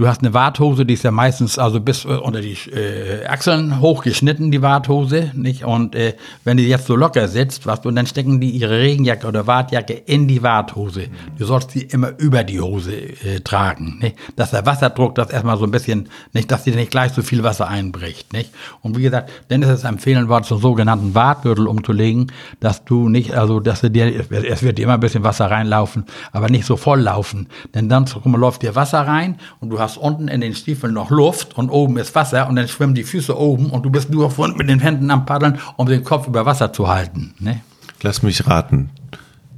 du 0.00 0.08
hast 0.08 0.22
eine 0.22 0.32
Warthose, 0.32 0.86
die 0.86 0.94
ist 0.94 1.04
ja 1.04 1.10
meistens 1.10 1.58
also 1.58 1.78
bis 1.78 2.06
äh, 2.06 2.08
unter 2.08 2.40
die 2.40 2.56
äh, 2.70 3.26
Achseln 3.26 3.80
hochgeschnitten, 3.80 4.50
die 4.50 4.62
Warthose, 4.62 5.30
nicht? 5.34 5.64
Und 5.64 5.94
äh, 5.94 6.14
wenn 6.42 6.56
die 6.56 6.66
jetzt 6.66 6.86
so 6.86 6.96
locker 6.96 7.28
sitzt, 7.28 7.66
was 7.66 7.84
und 7.84 7.96
dann 7.96 8.06
stecken 8.06 8.40
die 8.40 8.48
ihre 8.48 8.78
Regenjacke 8.78 9.26
oder 9.26 9.46
Wartjacke 9.46 9.92
in 9.92 10.26
die 10.26 10.42
Warthose. 10.42 11.08
Du 11.36 11.44
sollst 11.44 11.72
sie 11.72 11.82
immer 11.82 12.18
über 12.18 12.44
die 12.44 12.60
Hose 12.60 12.94
äh, 12.94 13.40
tragen, 13.40 13.98
nicht? 14.00 14.16
Dass 14.36 14.52
der 14.52 14.64
Wasserdruck 14.64 15.16
das 15.16 15.28
erstmal 15.28 15.58
so 15.58 15.64
ein 15.64 15.70
bisschen, 15.70 16.08
nicht, 16.32 16.50
dass 16.50 16.64
dir 16.64 16.74
nicht 16.74 16.90
gleich 16.90 17.12
so 17.12 17.20
viel 17.20 17.42
Wasser 17.42 17.68
einbricht, 17.68 18.32
nicht? 18.32 18.52
Und 18.80 18.96
wie 18.96 19.02
gesagt, 19.02 19.30
dann 19.48 19.60
ist 19.60 19.68
es 19.68 19.84
empfehlenswert, 19.84 20.46
so 20.46 20.54
einen 20.54 20.62
sogenannten 20.62 21.14
Wartgürtel 21.14 21.66
umzulegen, 21.66 22.32
dass 22.58 22.86
du 22.86 23.10
nicht, 23.10 23.34
also 23.34 23.60
dass 23.60 23.82
du 23.82 23.90
dir, 23.90 24.24
es 24.30 24.62
wird 24.62 24.78
dir 24.78 24.84
immer 24.84 24.94
ein 24.94 25.00
bisschen 25.00 25.24
Wasser 25.24 25.50
reinlaufen, 25.50 26.06
aber 26.32 26.48
nicht 26.48 26.64
so 26.64 26.78
voll 26.78 27.00
laufen. 27.00 27.48
Denn 27.74 27.90
dann 27.90 28.06
läuft 28.24 28.62
dir 28.62 28.74
Wasser 28.74 29.06
rein 29.06 29.36
und 29.60 29.68
du 29.68 29.78
hast 29.78 29.89
unten 29.96 30.28
in 30.28 30.40
den 30.40 30.54
Stiefeln 30.54 30.94
noch 30.94 31.10
Luft 31.10 31.56
und 31.56 31.70
oben 31.70 31.98
ist 31.98 32.14
Wasser 32.14 32.48
und 32.48 32.56
dann 32.56 32.68
schwimmen 32.68 32.94
die 32.94 33.04
Füße 33.04 33.36
oben 33.36 33.70
und 33.70 33.84
du 33.84 33.90
bist 33.90 34.10
nur 34.10 34.32
mit 34.56 34.68
den 34.68 34.80
Händen 34.80 35.10
am 35.10 35.26
Paddeln, 35.26 35.58
um 35.76 35.86
den 35.86 36.04
Kopf 36.04 36.26
über 36.26 36.46
Wasser 36.46 36.72
zu 36.72 36.88
halten. 36.88 37.34
Ne? 37.38 37.60
Lass 38.02 38.22
mich 38.22 38.46
raten. 38.46 38.90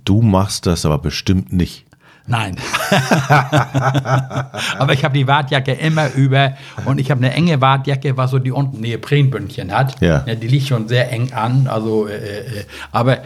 Du 0.05 0.23
machst 0.23 0.67
das 0.67 0.85
aber 0.85 0.99
bestimmt 0.99 1.53
nicht. 1.53 1.87
Nein. 2.27 2.57
Aber 4.79 4.93
ich 4.93 5.05
habe 5.05 5.15
die 5.15 5.27
Wartjacke 5.27 5.73
immer 5.73 6.12
über 6.15 6.53
und 6.85 7.01
ich 7.01 7.11
habe 7.11 7.19
eine 7.19 7.35
enge 7.35 7.61
Wartjacke, 7.61 8.17
was 8.17 8.31
so 8.31 8.39
die 8.39 8.53
unten 8.53 8.81
Neoprenbündchen 8.81 9.73
hat. 9.73 10.01
Ja. 10.01 10.21
Die 10.21 10.47
liegt 10.47 10.69
schon 10.69 10.87
sehr 10.87 11.11
eng 11.11 11.33
an. 11.33 11.67
Also, 11.67 12.07
äh, 12.07 12.15
äh, 12.15 12.65
aber 12.93 13.23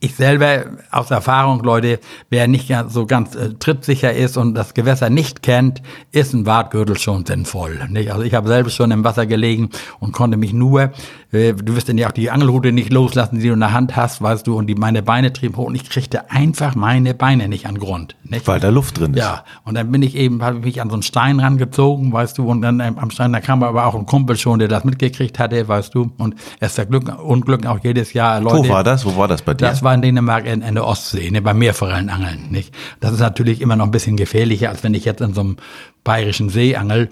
ich 0.00 0.14
selber 0.14 0.66
aus 0.90 1.10
Erfahrung, 1.10 1.62
Leute, 1.62 2.00
wer 2.28 2.48
nicht 2.48 2.72
so 2.88 3.06
ganz 3.06 3.34
äh, 3.34 3.54
trittsicher 3.54 4.12
ist 4.12 4.36
und 4.36 4.54
das 4.54 4.74
Gewässer 4.74 5.08
nicht 5.08 5.42
kennt, 5.42 5.82
ist 6.12 6.34
ein 6.34 6.44
Wartgürtel 6.44 6.98
schon 6.98 7.24
sinnvoll. 7.24 7.80
Nicht? 7.88 8.12
Also 8.12 8.22
ich 8.22 8.34
habe 8.34 8.48
selber 8.48 8.70
schon 8.70 8.90
im 8.90 9.04
Wasser 9.04 9.26
gelegen 9.26 9.70
und 9.98 10.12
konnte 10.12 10.36
mich 10.36 10.52
nur, 10.52 10.92
du 11.36 11.76
wirst 11.76 11.88
dann 11.88 11.98
ja 11.98 12.08
auch 12.08 12.12
die 12.12 12.30
Angelrute 12.30 12.72
nicht 12.72 12.92
loslassen, 12.92 13.38
die 13.38 13.46
du 13.46 13.52
in 13.52 13.60
der 13.60 13.72
Hand 13.72 13.96
hast, 13.96 14.22
weißt 14.22 14.46
du, 14.46 14.56
und 14.56 14.66
die 14.66 14.74
meine 14.74 15.02
Beine 15.02 15.32
trieben 15.32 15.56
hoch 15.56 15.66
und 15.66 15.74
ich 15.74 15.88
kriegte 15.88 16.30
einfach 16.30 16.74
meine 16.74 17.14
Beine 17.14 17.48
nicht 17.48 17.66
an 17.66 17.78
Grund. 17.78 18.16
Nicht? 18.24 18.46
Weil 18.46 18.60
da 18.60 18.68
Luft 18.68 18.98
drin 18.98 19.14
ist. 19.14 19.20
Ja, 19.20 19.44
und 19.64 19.74
dann 19.74 19.92
bin 19.92 20.02
ich 20.02 20.16
eben, 20.16 20.42
habe 20.42 20.60
mich 20.60 20.80
an 20.80 20.88
so 20.88 20.94
einen 20.94 21.02
Stein 21.02 21.40
rangezogen, 21.40 22.12
weißt 22.12 22.38
du, 22.38 22.48
und 22.48 22.62
dann 22.62 22.80
ähm, 22.80 22.98
am 22.98 23.10
Stein, 23.10 23.32
da 23.32 23.40
kam 23.40 23.62
aber 23.62 23.86
auch 23.86 23.94
ein 23.94 24.06
Kumpel 24.06 24.36
schon, 24.36 24.58
der 24.58 24.68
das 24.68 24.84
mitgekriegt 24.84 25.38
hatte, 25.38 25.66
weißt 25.68 25.94
du, 25.94 26.10
und 26.18 26.34
es 26.60 26.70
ist 26.70 26.78
der 26.78 26.86
Glück, 26.86 27.12
Unglück 27.22 27.66
auch 27.66 27.78
jedes 27.82 28.12
Jahr, 28.12 28.40
Leute. 28.40 28.68
Wo 28.68 28.68
war 28.68 28.84
das? 28.84 29.04
Wo 29.04 29.16
war 29.16 29.28
das 29.28 29.42
bei 29.42 29.54
dir? 29.54 29.66
Das 29.66 29.82
war 29.82 29.94
in 29.94 30.02
Dänemark 30.02 30.46
in, 30.46 30.62
in 30.62 30.74
der 30.74 30.86
Ostsee, 30.86 31.30
ne, 31.30 31.42
beim 31.42 31.58
Meerforellenangeln, 31.58 32.50
nicht? 32.50 32.74
Das 33.00 33.12
ist 33.12 33.20
natürlich 33.20 33.60
immer 33.60 33.76
noch 33.76 33.84
ein 33.84 33.90
bisschen 33.90 34.16
gefährlicher, 34.16 34.70
als 34.70 34.82
wenn 34.82 34.94
ich 34.94 35.04
jetzt 35.04 35.20
in 35.20 35.34
so 35.34 35.40
einem 35.40 35.56
bayerischen 36.04 36.48
See 36.48 36.76
angel. 36.76 37.10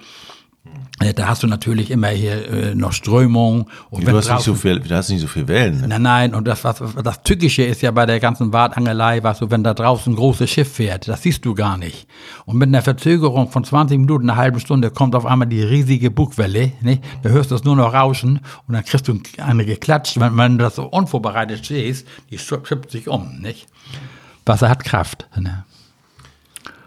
Äh, 1.01 1.13
Da 1.13 1.29
hast 1.29 1.43
du 1.43 1.47
natürlich 1.47 1.91
immer 1.91 2.09
hier 2.09 2.49
äh, 2.49 2.75
noch 2.75 2.93
Strömung. 2.93 3.69
Und 3.91 4.07
du, 4.07 4.17
hast 4.17 4.31
nicht 4.31 4.41
so 4.41 4.55
viel, 4.55 4.81
du 4.81 4.95
hast 4.95 5.11
nicht 5.11 5.21
so 5.21 5.27
viel 5.27 5.47
Wellen. 5.49 5.81
Ne? 5.83 5.89
Nein, 5.89 6.03
nein, 6.03 6.35
und 6.35 6.47
das, 6.47 6.65
was, 6.65 6.83
das 7.03 7.23
Tückische 7.23 7.63
ist 7.63 7.83
ja 7.83 7.91
bei 7.91 8.07
der 8.07 8.21
ganzen 8.21 8.53
Wartangelei, 8.53 9.23
weißt 9.23 9.43
du, 9.43 9.51
wenn 9.51 9.63
da 9.63 9.75
draußen 9.75 10.13
ein 10.13 10.17
großes 10.17 10.49
Schiff 10.49 10.73
fährt, 10.73 11.09
das 11.09 11.23
siehst 11.23 11.45
du 11.45 11.55
gar 11.55 11.77
nicht. 11.77 12.09
Und 12.47 12.57
mit 12.57 12.69
einer 12.69 12.83
Verzögerung 12.83 13.51
von 13.51 13.65
20 13.65 13.99
Minuten, 13.99 14.31
einer 14.31 14.39
halben 14.39 14.61
Stunde, 14.61 14.91
kommt 14.91 15.15
auf 15.15 15.27
einmal 15.27 15.49
die 15.49 15.63
riesige 15.63 16.11
Bugwelle, 16.11 16.73
nicht? 16.81 17.03
Da 17.23 17.31
hörst 17.31 17.51
du 17.51 17.55
es 17.57 17.65
nur 17.65 17.77
noch 17.77 17.93
rauschen 17.93 18.41
und 18.67 18.75
dann 18.75 18.85
kriegst 18.85 19.09
du 19.09 19.21
eine 19.39 19.67
geklatscht, 19.67 20.19
wenn, 20.19 20.37
wenn 20.37 20.59
du 20.59 20.65
das 20.65 20.77
so 20.77 20.85
unvorbereitet 20.85 21.65
stehst, 21.67 22.07
die 22.31 22.39
schippt 22.39 22.91
sich 22.91 23.09
um, 23.09 23.41
nicht? 23.41 23.67
Wasser 24.47 24.69
hat 24.69 24.85
Kraft. 24.85 25.29
Ne? 25.37 25.65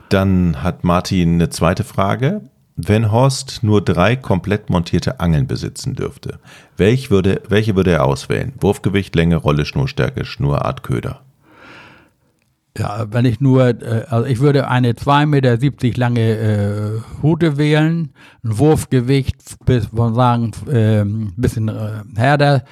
Dann 0.09 0.63
hat 0.63 0.83
Martin 0.83 1.33
eine 1.33 1.49
zweite 1.49 1.83
Frage. 1.83 2.41
Wenn 2.79 3.11
Horst 3.11 3.63
nur 3.63 3.83
drei 3.83 4.15
komplett 4.15 4.69
montierte 4.69 5.19
Angeln 5.19 5.47
besitzen 5.47 5.95
dürfte, 5.95 6.37
welch 6.77 7.09
würde, 7.09 7.41
welche 7.49 7.75
würde 7.75 7.89
er 7.91 8.05
auswählen? 8.05 8.53
Wurfgewicht, 8.59 9.15
Länge, 9.15 9.37
Rolle, 9.37 9.65
Schnurstärke, 9.65 10.25
Schnurart, 10.25 10.83
Köder. 10.83 11.21
Ja, 12.77 13.11
wenn 13.11 13.25
ich 13.25 13.39
nur, 13.39 13.81
äh, 13.81 14.05
also 14.07 14.27
ich 14.27 14.39
würde 14.39 14.67
eine 14.67 14.91
2,70 14.91 15.25
Meter 15.25 15.57
lange 15.97 16.21
äh, 16.21 17.01
Hute 17.23 17.57
wählen, 17.57 18.13
ein 18.43 18.59
Wurfgewicht 18.59 19.65
bis, 19.65 19.91
wollen 19.91 20.13
sagen, 20.13 20.51
ähm, 20.69 21.33
bisschen 21.35 21.69
äh, 21.69 22.03
härter, 22.15 22.63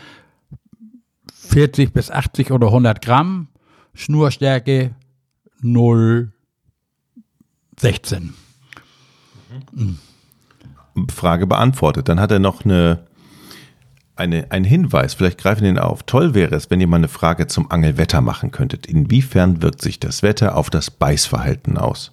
40 1.34 1.94
bis 1.94 2.12
80 2.12 2.52
oder 2.52 2.68
100 2.68 3.02
Gramm, 3.02 3.48
Schnurstärke 3.96 4.94
0,16. 5.64 8.34
Frage 11.10 11.48
beantwortet. 11.48 12.10
Dann 12.10 12.20
hat 12.20 12.32
er 12.32 12.40
noch 12.40 12.64
eine, 12.64 13.00
eine, 14.16 14.52
einen 14.52 14.66
Hinweis, 14.66 15.14
vielleicht 15.14 15.38
greifen 15.38 15.62
wir 15.62 15.72
den 15.72 15.80
auf. 15.80 16.04
Toll 16.04 16.34
wäre 16.34 16.56
es, 16.56 16.70
wenn 16.70 16.82
ihr 16.82 16.88
mal 16.88 16.98
eine 16.98 17.08
Frage 17.08 17.48
zum 17.48 17.70
Angelwetter 17.72 18.22
machen 18.22 18.52
könntet. 18.52 18.86
Inwiefern 18.86 19.62
wirkt 19.62 19.82
sich 19.82 20.00
das 20.00 20.24
Wetter 20.24 20.56
auf 20.56 20.70
das 20.70 20.92
Beißverhalten 20.92 21.78
aus? 21.78 22.12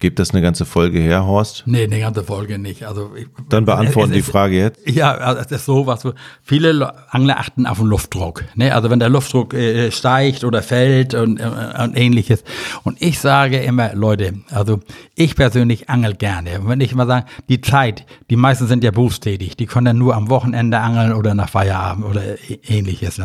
Gebt 0.00 0.20
das 0.20 0.30
eine 0.30 0.42
ganze 0.42 0.64
Folge 0.64 1.00
her, 1.00 1.26
Horst? 1.26 1.64
Nee, 1.66 1.82
eine 1.82 1.98
ganze 1.98 2.22
Folge 2.22 2.56
nicht. 2.56 2.84
Also 2.86 3.10
ich, 3.16 3.26
Dann 3.48 3.64
beantworten 3.64 4.10
es 4.10 4.14
die 4.14 4.20
ist- 4.20 4.30
Frage 4.30 4.56
jetzt. 4.56 4.88
Ja, 4.88 5.12
also 5.14 5.40
es 5.40 5.50
ist 5.50 5.64
so, 5.64 5.88
was 5.88 6.04
viele 6.40 6.94
Angler 7.12 7.38
achten 7.40 7.66
auf 7.66 7.78
den 7.78 7.88
Luftdruck. 7.88 8.44
Ne? 8.54 8.72
Also 8.72 8.90
wenn 8.90 9.00
der 9.00 9.08
Luftdruck 9.08 9.54
äh, 9.54 9.90
steigt 9.90 10.44
oder 10.44 10.62
fällt 10.62 11.14
und, 11.14 11.40
äh, 11.40 11.82
und 11.82 11.96
ähnliches. 11.96 12.44
Und 12.84 13.02
ich 13.02 13.18
sage 13.18 13.58
immer, 13.58 13.92
Leute, 13.94 14.34
also 14.52 14.78
ich 15.16 15.34
persönlich 15.34 15.90
angel 15.90 16.14
gerne. 16.14 16.60
Und 16.60 16.68
wenn 16.68 16.80
ich 16.80 16.94
mal 16.94 17.08
sage, 17.08 17.26
die 17.48 17.60
Zeit, 17.60 18.06
die 18.30 18.36
meisten 18.36 18.68
sind 18.68 18.84
ja 18.84 18.92
berufstätig, 18.92 19.56
die 19.56 19.66
können 19.66 19.86
dann 19.86 19.98
nur 19.98 20.14
am 20.14 20.30
Wochenende 20.30 20.78
angeln 20.78 21.12
oder 21.12 21.34
nach 21.34 21.48
Feierabend 21.48 22.04
oder 22.06 22.22
ähnliches. 22.68 23.20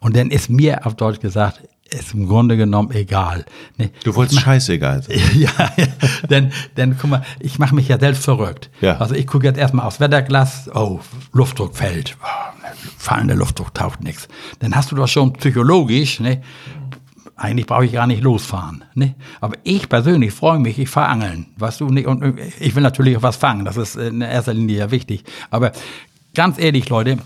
Und 0.00 0.16
dann 0.16 0.30
ist 0.30 0.48
mir 0.48 0.86
auf 0.86 0.94
Deutsch 0.94 1.20
gesagt, 1.20 1.60
ist 1.90 2.14
im 2.14 2.28
Grunde 2.28 2.56
genommen 2.56 2.90
egal. 2.92 3.44
Ne? 3.76 3.90
Du 4.04 4.14
wolltest 4.14 4.40
scheißegal 4.40 5.02
sein. 5.02 5.18
Ja, 5.34 5.50
ja. 5.76 5.86
denn, 6.28 6.52
denn 6.76 6.96
guck 7.00 7.10
mal, 7.10 7.24
ich 7.40 7.58
mache 7.58 7.74
mich 7.74 7.88
ja 7.88 7.98
selbst 7.98 8.24
verrückt. 8.24 8.70
Ja. 8.80 8.98
Also 8.98 9.14
ich 9.14 9.26
gucke 9.26 9.46
jetzt 9.46 9.58
erstmal 9.58 9.86
aufs 9.86 10.00
Wetterglas, 10.00 10.70
oh, 10.74 11.00
Luftdruck 11.32 11.76
fällt, 11.76 12.16
oh, 12.22 12.66
fallender 12.96 13.34
Luftdruck 13.34 13.74
taucht 13.74 14.02
nichts. 14.02 14.28
Dann 14.58 14.74
hast 14.74 14.92
du 14.92 14.96
doch 14.96 15.08
schon 15.08 15.32
psychologisch, 15.34 16.20
ne? 16.20 16.42
Eigentlich 17.36 17.66
brauche 17.66 17.84
ich 17.84 17.92
gar 17.92 18.08
nicht 18.08 18.22
losfahren. 18.22 18.82
Ne? 18.94 19.14
Aber 19.40 19.56
ich 19.62 19.88
persönlich 19.88 20.32
freue 20.32 20.58
mich, 20.58 20.76
ich 20.76 20.88
fahre 20.88 21.08
angeln. 21.08 21.46
Weißt 21.56 21.80
du, 21.80 21.88
nicht? 21.88 22.08
und 22.08 22.36
ich 22.58 22.74
will 22.74 22.82
natürlich 22.82 23.16
auch 23.16 23.22
was 23.22 23.36
fangen, 23.36 23.64
das 23.64 23.76
ist 23.76 23.94
in 23.94 24.20
erster 24.20 24.54
Linie 24.54 24.78
ja 24.78 24.90
wichtig. 24.90 25.22
Aber 25.48 25.70
ganz 26.34 26.58
ehrlich, 26.58 26.88
Leute, 26.88 27.18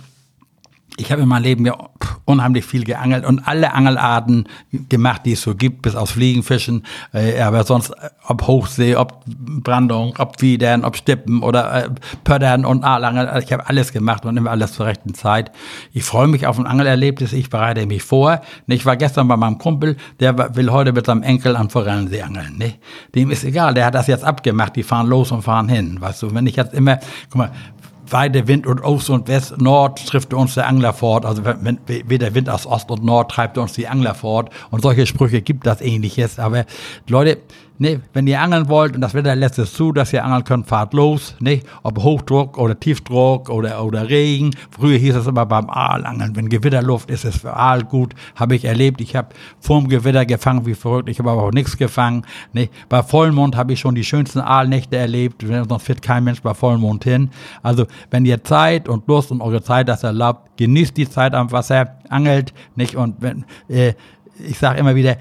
ich 0.99 1.11
habe 1.11 1.23
in 1.23 1.29
meinem 1.29 1.43
Leben 1.43 1.67
ja 1.67 1.77
unheimlich 2.25 2.65
viel 2.65 2.85
geangelt 2.85 3.25
und 3.25 3.47
alle 3.47 3.73
Angelarten 3.73 4.47
gemacht, 4.89 5.23
die 5.25 5.33
es 5.33 5.43
so 5.43 5.55
gibt, 5.55 5.83
bis 5.83 5.97
aus 5.97 6.13
Fliegenfischen, 6.13 6.85
äh, 7.13 7.41
aber 7.41 7.65
sonst 7.65 7.91
äh, 7.91 8.11
ob 8.27 8.47
Hochsee, 8.47 8.97
ob 8.97 9.25
Brandung, 9.27 10.15
ob 10.19 10.41
Wiedern, 10.43 10.85
ob 10.85 10.97
Stippen 10.97 11.43
oder 11.43 11.85
äh, 11.85 11.91
Pöttern 12.25 12.65
und 12.65 12.85
Aalangel. 12.85 13.27
Also 13.27 13.47
ich 13.47 13.53
habe 13.53 13.69
alles 13.69 13.93
gemacht 13.93 14.27
und 14.27 14.37
immer 14.37 14.51
alles 14.51 14.75
zur 14.75 14.87
rechten 14.87 15.15
Zeit. 15.15 15.51
Ich 15.93 16.05
freue 16.05 16.29
mich 16.29 16.47
auf 16.47 16.59
ein 16.59 16.67
Angelerlebnis, 16.67 17.33
ich 17.33 17.49
bereite 17.49 17.87
mich 17.87 18.03
vor. 18.03 18.43
Ich 18.67 18.85
war 18.85 18.97
gestern 18.97 19.29
bei 19.29 19.37
meinem 19.37 19.59
Kumpel, 19.59 19.97
der 20.21 20.55
will 20.57 20.71
heute 20.71 20.93
mit 20.93 21.07
seinem 21.07 21.23
Enkel 21.23 21.57
am 21.57 21.71
Forellensee 21.71 22.23
angeln. 22.23 22.59
Ne? 22.59 22.75
Dem 23.15 23.31
ist 23.31 23.45
egal, 23.45 23.75
der 23.75 23.87
hat 23.87 23.95
das 23.95 24.07
jetzt 24.07 24.25
abgemacht, 24.25 24.77
die 24.77 24.83
fahren 24.83 25.07
los 25.07 25.33
und 25.33 25.43
fahren 25.43 25.69
hin. 25.69 26.01
Weißt 26.01 26.23
du, 26.23 26.35
wenn 26.35 26.47
ich 26.47 26.57
jetzt 26.57 26.75
immer, 26.75 26.99
guck 27.31 27.37
mal, 27.37 27.53
Weite 28.13 28.49
Wind 28.49 28.67
und 28.67 28.83
Ost 28.83 29.11
und 29.11 29.29
West, 29.29 29.61
Nord 29.61 30.07
trifft 30.07 30.35
uns 30.35 30.55
der 30.55 30.67
Angler 30.67 30.93
fort. 30.93 31.25
Also 31.25 31.45
wenn, 31.45 31.79
weder 31.87 32.35
Wind 32.35 32.49
aus 32.49 32.67
Ost 32.67 32.91
und 32.91 33.05
Nord 33.05 33.31
treibt 33.31 33.59
uns 33.59 33.73
die 33.73 33.89
Angler 33.89 34.15
fort. 34.15 34.51
Und 34.71 34.83
solche 34.83 35.07
Sprüche 35.07 35.43
gibt 35.43 35.67
das 35.67 35.81
ähnliches. 35.81 36.39
Aber 36.39 36.65
Leute, 37.09 37.39
ne, 37.83 38.01
wenn 38.13 38.27
ihr 38.27 38.41
angeln 38.41 38.69
wollt 38.69 38.95
und 38.95 39.01
das 39.01 39.13
Wetter 39.13 39.35
lässt 39.35 39.59
es 39.59 39.75
zu, 39.75 39.93
dass 39.93 40.13
ihr 40.13 40.25
angeln 40.25 40.45
könnt, 40.45 40.67
fahrt 40.67 40.95
los. 40.95 41.35
Ne? 41.41 41.61
Ob 41.83 42.03
Hochdruck 42.03 42.57
oder 42.57 42.79
Tiefdruck 42.79 43.51
oder, 43.51 43.85
oder 43.85 44.09
Regen. 44.09 44.53
Früher 44.71 44.97
hieß 44.97 45.17
es 45.17 45.27
immer 45.27 45.45
beim 45.45 45.69
Aalangeln, 45.69 46.35
wenn 46.37 46.49
Gewitterluft 46.49 47.11
ist, 47.11 47.25
ist 47.25 47.35
es 47.35 47.41
für 47.43 47.55
Aal 47.55 47.83
gut. 47.83 48.15
Habe 48.37 48.55
ich 48.55 48.65
erlebt. 48.65 49.01
Ich 49.01 49.17
habe 49.17 49.29
vorm 49.61 49.89
Gewitter 49.89 50.25
gefangen 50.25 50.65
wie 50.65 50.75
verrückt. 50.75 51.09
Ich 51.09 51.19
habe 51.19 51.31
aber 51.31 51.43
auch 51.43 51.53
nichts 51.53 51.77
gefangen. 51.77 52.25
Ne? 52.53 52.71
Bei 52.89 53.03
Vollmond 53.03 53.57
habe 53.57 53.73
ich 53.73 53.81
schon 53.81 53.95
die 53.95 54.05
schönsten 54.05 54.39
Aalnächte 54.39 54.97
erlebt. 54.97 55.45
Sonst 55.45 55.83
fährt 55.83 56.03
kein 56.03 56.25
Mensch 56.25 56.41
bei 56.41 56.55
Vollmond 56.55 57.05
hin. 57.05 57.31
Also 57.63 57.87
wenn 58.11 58.25
ihr 58.25 58.43
Zeit 58.45 58.89
und 58.89 59.07
Lust 59.09 59.33
und 59.33 59.41
eure 59.41 59.63
Zeit 59.63 59.89
das 59.89 60.05
erlaubt, 60.05 60.57
genießt 60.57 60.97
die 60.97 61.11
Zeit 61.11 61.35
am 61.35 61.51
Wasser, 61.51 61.97
angelt 62.09 62.55
nicht 62.77 62.95
und 62.95 63.17
wenn 63.21 63.45
äh, 63.69 63.95
ich 64.39 64.59
sage 64.59 64.79
immer 64.79 64.95
wieder, 64.95 65.17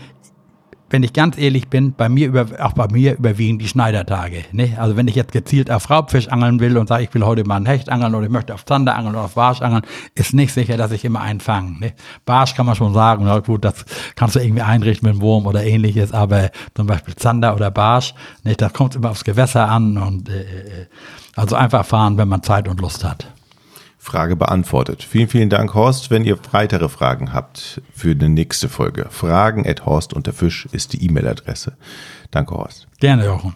wenn 0.91 1.04
ich 1.04 1.13
ganz 1.13 1.38
ehrlich 1.38 1.69
bin, 1.69 1.93
bei 1.93 2.10
mir 2.10 2.27
über, 2.27 2.45
auch 2.60 2.73
bei 2.73 2.88
mir 2.91 3.17
überwiegen 3.17 3.58
die 3.60 3.67
Schneidertage. 3.67 4.43
Ne? 4.51 4.75
Also 4.77 4.97
wenn 4.97 5.08
ich 5.08 5.15
jetzt 5.15 5.32
gezielt 5.32 5.71
auf 5.71 5.89
Raubfisch 5.89 6.27
angeln 6.27 6.60
will 6.60 6.77
und 6.77 6.88
sage, 6.88 7.04
ich 7.04 7.13
will 7.13 7.25
heute 7.25 7.45
mal 7.45 7.56
einen 7.56 7.65
Hecht 7.65 7.89
angeln 7.89 8.13
oder 8.13 8.25
ich 8.25 8.32
möchte 8.32 8.54
auf 8.54 8.65
Zander 8.65 8.95
angeln 8.95 9.15
oder 9.15 9.25
auf 9.25 9.36
Barsch 9.36 9.62
angeln, 9.62 9.84
ist 10.15 10.34
nicht 10.34 10.54
sicher, 10.54 10.77
dass 10.77 10.91
ich 10.91 11.06
immer 11.06 11.21
einen 11.21 11.39
fange. 11.39 11.80
Ne? 11.80 11.93
Barsch 12.25 12.56
kann 12.56 12.65
man 12.65 12.75
schon 12.75 12.93
sagen, 12.93 13.23
na 13.25 13.39
gut, 13.39 13.63
das 13.63 13.86
kannst 14.15 14.36
du 14.36 14.39
irgendwie 14.39 14.62
einrichten 14.62 15.08
mit 15.08 15.13
einem 15.15 15.21
Wurm 15.21 15.45
oder 15.45 15.63
ähnliches, 15.63 16.12
aber 16.12 16.51
zum 16.75 16.88
Beispiel 16.88 17.15
Zander 17.15 17.56
oder 17.56 17.71
Barsch, 17.71 18.13
ne, 18.43 18.56
da 18.56 18.69
kommt 18.69 18.95
immer 18.95 19.12
aufs 19.12 19.23
Gewässer 19.23 19.69
an 19.69 19.97
und 19.97 20.30
äh, 20.30 20.41
äh, 20.41 20.86
also 21.36 21.56
einfach 21.56 21.86
fahren, 21.86 22.17
wenn 22.17 22.27
man 22.27 22.43
Zeit 22.43 22.67
und 22.67 22.82
Lust 22.82 23.06
hat. 23.06 23.27
Frage 24.04 24.36
beantwortet. 24.36 25.04
Vielen, 25.04 25.28
vielen 25.28 25.50
Dank, 25.52 25.76
Horst. 25.76 26.10
Wenn 26.10 26.26
ihr 26.26 26.36
weitere 26.52 26.90
Fragen 26.90 27.34
habt 27.34 27.84
für 27.94 28.16
die 28.16 28.30
nächste 28.30 28.68
Folge, 28.68 29.06
fragen 29.12 29.68
at 29.68 29.86
Horst 29.86 30.14
ist 30.72 30.94
die 30.94 31.06
E-Mail-Adresse. 31.06 31.78
Danke, 32.32 32.56
Horst. 32.56 32.88
Gerne, 33.00 33.26
Jochen. 33.26 33.56